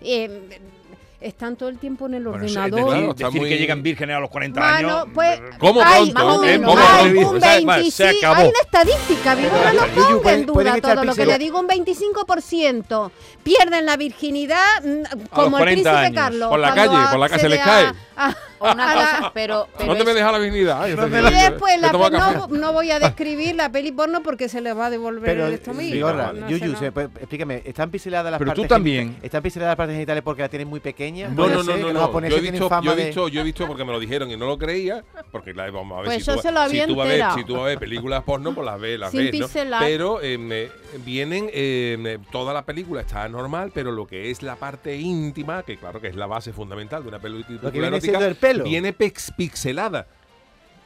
Eh, 0.02 0.60
están 1.22 1.58
todo 1.58 1.68
el 1.68 1.78
tiempo 1.78 2.06
en 2.08 2.14
el 2.14 2.24
Bueno, 2.24 2.38
ordenador. 2.46 2.72
decir, 2.72 2.86
Claro, 2.88 3.10
está 3.12 3.26
decir 3.26 3.42
muy- 3.42 3.50
que 3.50 3.58
llegan 3.58 3.84
vírgenes 3.84 4.16
a 4.16 4.20
los 4.22 4.30
40 4.30 4.62
Mano, 4.62 4.88
años. 5.00 5.08
pues, 5.14 5.42
¿Cómo 5.60 5.82
hay 5.84 6.12
pronto? 6.12 6.40
un, 6.40 6.48
¿Eh? 6.48 6.62
¿Cómo 6.64 6.80
hay 6.80 7.12
pronto? 7.12 7.30
un 7.30 7.36
O 7.36 7.40
sea, 7.42 7.50
vale, 7.50 7.66
25, 7.66 7.92
se 7.92 8.10
acabó. 8.10 8.36
hay 8.36 8.48
una 8.48 8.60
estadística, 8.64 9.36
no 9.36 9.42
lo 9.42 9.50
ponga 9.50 9.70
en 9.70 9.78
pueden- 9.98 10.22
pueden 10.22 10.46
duda 10.46 10.82
todo 10.96 11.04
lo 11.04 11.16
que 11.16 11.26
le 11.26 11.38
digo, 11.38 11.60
un 11.60 11.68
25% 11.68 13.12
pierden 13.44 13.86
la 13.86 13.98
virginidad 13.98 14.64
mm, 14.82 15.28
como 15.30 15.58
el 15.58 15.64
40 15.64 15.66
príncipe 15.66 15.90
años. 15.90 16.16
Carlos. 16.16 16.50
Por 16.50 16.60
la 16.60 16.74
calle, 16.74 16.98
por 17.12 17.20
la 17.20 17.30
calle 17.30 17.42
se 17.42 17.50
les 17.50 17.60
cae. 17.60 17.86
a- 18.16 18.28
a- 18.30 18.38
O 18.60 18.72
una 18.72 18.94
cosa, 18.94 19.32
pero, 19.34 19.68
pero 19.78 19.90
¿Dónde 19.90 20.04
me 20.04 20.12
es- 20.12 20.16
deja 20.18 20.32
la 20.32 20.40
dignidad? 20.40 20.88
No 20.90 21.08
me 21.08 21.20
y 21.20 21.34
después 21.34 21.76
¿le 21.76 21.82
la, 21.82 21.92
no, 21.92 22.48
no 22.48 22.74
voy 22.74 22.92
a 22.92 23.00
describir 23.00 23.56
la 23.56 23.72
peli 23.72 23.92
porno 23.92 24.22
porque 24.22 24.50
se 24.50 24.62
le 24.62 24.74
va 24.74 24.88
a 24.88 24.90
devolver 24.90 25.24
Pero, 25.24 25.48
esto. 25.48 25.72
Vigorra, 25.74 26.34
No 26.34 26.50
Yuyu, 26.50 26.74
no. 26.74 26.92
puede- 26.92 27.08
explícame, 27.20 27.62
¿están 27.66 27.90
pinceladas 27.90 28.32
las 28.32 28.40
Pero 28.40 28.52
tú 28.52 28.62
partes 28.62 28.70
también. 28.70 29.16
geni- 29.16 29.20
¿Están 29.26 29.42
pinceladas 29.44 29.72
las 29.72 29.78
partes 29.78 29.96
genitales 29.96 30.24
porque 30.24 30.42
las 30.42 30.50
tienen 30.50 30.68
muy 30.68 30.80
pequeñas? 30.80 31.32
No, 31.32 31.48
no, 31.48 31.64
no, 31.64 31.78
no, 31.78 31.94
no. 31.94 32.28
Yo 32.30 32.38
he, 32.38 32.52
fama 32.70 32.86
yo, 32.86 32.92
he 32.94 32.96
de- 32.96 33.06
visto, 33.06 33.28
yo 33.30 33.42
he 33.42 33.44
visto 33.44 33.66
porque 33.68 33.84
me 33.86 33.92
lo 33.92 34.00
dijeron 34.00 34.30
y 34.32 34.38
no 34.38 34.46
lo 34.48 34.58
creía, 34.58 35.04
porque 35.32 35.54
la, 35.54 35.70
vamos 35.72 35.98
a 35.98 36.02
ver 36.02 36.06
Pues 36.06 36.18
si, 36.20 36.24
yo 36.32 36.36
tú, 36.36 36.42
se 36.42 36.52
lo 36.52 36.60
si, 36.62 36.66
había 36.66 36.88
tú 36.88 36.96
vas 36.96 37.06
a 37.06 37.08
ver, 37.08 37.14
enterado. 37.20 37.38
si 37.38 37.44
tú 37.46 37.54
vas 37.54 37.62
a 37.62 37.66
ver 37.66 37.80
películas 37.80 38.24
porno, 38.24 38.54
pues 38.54 38.66
las 38.66 38.80
ves, 38.80 39.00
las 39.00 39.12
Sin 39.12 39.32
ves, 39.32 39.40
¿no? 39.40 39.78
Pero 39.80 40.22
eh, 40.22 40.38
me- 40.38 40.70
vienen, 41.06 41.50
eh, 41.54 42.18
toda 42.32 42.54
la 42.54 42.64
película 42.66 43.02
está 43.02 43.28
normal, 43.30 43.72
pero 43.74 43.92
lo 43.92 44.06
que 44.08 44.32
es 44.32 44.42
la 44.44 44.56
parte 44.56 44.98
íntima, 44.98 45.64
que 45.64 45.78
claro 45.78 46.02
que 46.02 46.08
es 46.08 46.16
la 46.16 46.26
base 46.28 46.52
fundamental 46.54 47.04
de 47.04 47.10
una 47.10 47.20
peli- 47.20 47.44
película 47.44 47.72
viene 47.72 47.88
erótica, 47.88 48.12
siendo 48.18 48.26
el 48.28 48.36
pelo. 48.54 48.64
viene 48.66 48.94
pex- 48.98 49.34
pixelada. 49.36 50.08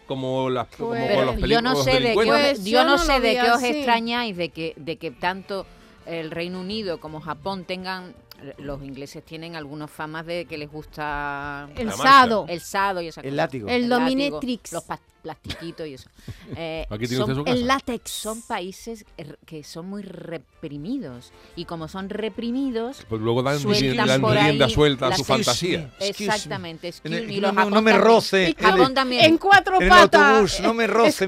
Como 0.08 0.50
las 0.50 0.68
como 0.68 0.90
con 0.90 1.26
los 1.26 1.38
yo 1.38 1.62
no 1.62 1.74
películas 1.74 1.84
sé 1.86 1.92
de 1.94 2.00
qué 2.00 2.08
os, 2.10 2.14
Pues 2.16 2.64
yo 2.66 2.72
yo 2.72 2.84
no 2.84 2.98
sé 2.98 3.20
de 3.22 3.34
qué 3.36 3.52
os 3.52 3.64
extrañáis 3.64 4.36
de 4.36 4.50
que 4.50 4.74
de 4.76 4.98
que 4.98 5.12
tanto 5.12 5.66
el 6.06 6.30
Reino 6.32 6.60
Unido 6.60 7.00
como 7.00 7.22
Japón 7.22 7.64
tengan 7.64 8.14
los 8.58 8.84
ingleses 8.84 9.24
tienen 9.24 9.56
algunas 9.56 9.90
famas 9.90 10.26
de 10.26 10.44
que 10.44 10.58
les 10.58 10.70
gusta 10.70 11.70
El 11.78 11.90
sado. 11.94 12.46
el 12.50 12.60
sado 12.60 13.02
y 13.02 13.08
esas 13.08 13.24
El 13.24 13.30
cosas. 13.32 13.38
látigo. 13.38 13.70
El 13.70 13.88
látigo, 13.90 14.00
dominatrix. 14.02 14.74
los 14.74 14.84
plastiquitos 15.24 15.88
y 15.88 15.94
eso. 15.96 16.10
Eh, 16.56 16.86
Aquí 16.90 17.08
tiene 17.08 17.24
usted 17.24 17.34
son, 17.34 17.36
su 17.38 17.44
casa. 17.46 17.58
El 17.58 17.68
látex. 17.68 18.12
son 18.12 18.42
países 18.44 19.06
er- 19.18 19.38
que 19.46 19.64
son 19.64 19.88
muy 19.88 20.04
reprimidos 20.04 21.32
y 21.56 21.66
como 21.66 21.88
son 21.88 22.10
reprimidos 22.10 23.06
Pues 23.10 23.22
luego 23.22 23.42
dan, 23.42 23.60
sueltan 23.60 24.08
dan 24.08 24.22
por 24.22 24.38
ahí 24.38 24.48
rienda 24.48 24.70
suelta 24.70 25.08
a 25.08 25.16
su 25.18 25.24
fantasía. 25.24 25.92
Exactamente, 26.00 26.90
excuse 26.90 27.10
me, 27.22 27.40
no 27.42 27.54
me- 27.54 27.70
no 27.72 27.82
roce 27.94 28.44
en 28.50 28.56
el- 28.90 28.94
también. 28.94 29.26
En 29.26 29.38
cuatro 29.38 29.78
En 29.78 29.84
el 29.84 29.90
patas. 29.90 30.22
autobús, 30.22 30.60
no 30.60 30.74
me 30.74 30.86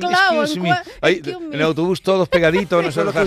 Esclavo, 0.10 0.42
excuse 0.44 0.58
en 0.58 0.64
me. 0.64 0.70
el 1.56 1.62
autobús 1.62 2.02
todos 2.02 2.30
pegaditos. 2.30 2.84
no 2.84 3.04
lo 3.06 3.12
que 3.14 3.20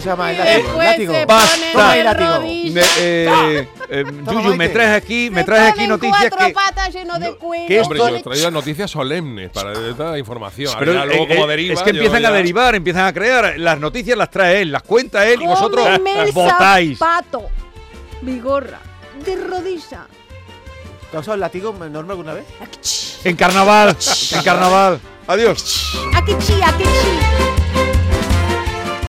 el 0.57 0.79
látigo. 0.79 1.13
se 1.15 1.27
Basta. 1.27 1.57
de 1.95 1.99
el 1.99 2.05
látigo. 2.05 2.37
rodillas. 2.37 2.75
Me- 2.75 2.83
eh, 3.01 3.69
eh, 3.91 4.05
Yuyu, 4.31 4.57
me 4.57 4.69
traes 4.69 5.03
aquí, 5.03 5.31
me 5.31 5.45
traes 5.45 5.73
aquí 5.73 5.87
noticias 5.87 6.29
cuatro 6.31 6.47
que. 6.47 6.53
patas 6.53 6.93
llenos 6.93 7.21
de 7.21 7.35
cuero. 7.37 7.67
que 7.67 7.81
Hombre, 7.81 7.99
yo 7.99 8.09
he 8.09 8.23
traído 8.23 8.51
noticias 8.51 8.91
solemnes 8.91 9.51
para 9.51 9.73
esta 9.73 10.19
información. 10.19 10.75
Pero 10.79 10.93
luego 11.07 11.25
eh, 11.25 11.29
como 11.29 11.45
eh, 11.45 11.49
deriva, 11.49 11.75
es 11.75 11.83
que 11.83 11.91
empiezan 11.91 12.25
a 12.27 12.31
derivar, 12.31 12.75
empiezan 12.75 13.07
a 13.07 13.13
crear. 13.13 13.59
Las 13.59 13.79
noticias 13.79 14.17
las 14.17 14.31
trae 14.31 14.63
él, 14.63 14.73
las 14.73 14.83
cuenta 14.83 15.27
él 15.29 15.43
y 15.43 15.47
vosotros 15.47 15.87
el 15.89 16.33
votáis. 16.33 16.99
zapato. 16.99 17.49
Vigorra, 18.23 18.81
de 19.25 19.37
rodilla. 19.37 20.07
¿Te 21.11 21.17
has 21.17 21.23
usado 21.23 21.35
el 21.35 21.41
látigo 21.41 21.75
enorme 21.85 22.13
alguna 22.13 22.35
vez? 22.35 22.45
En 23.25 23.37
carnaval, 23.37 23.97
en 24.33 24.43
carnaval. 24.43 25.01
Adiós. 25.27 25.95
Aquí 26.15 26.33
chi, 26.39 26.55
aquí 26.63 26.85
chi. 26.85 27.98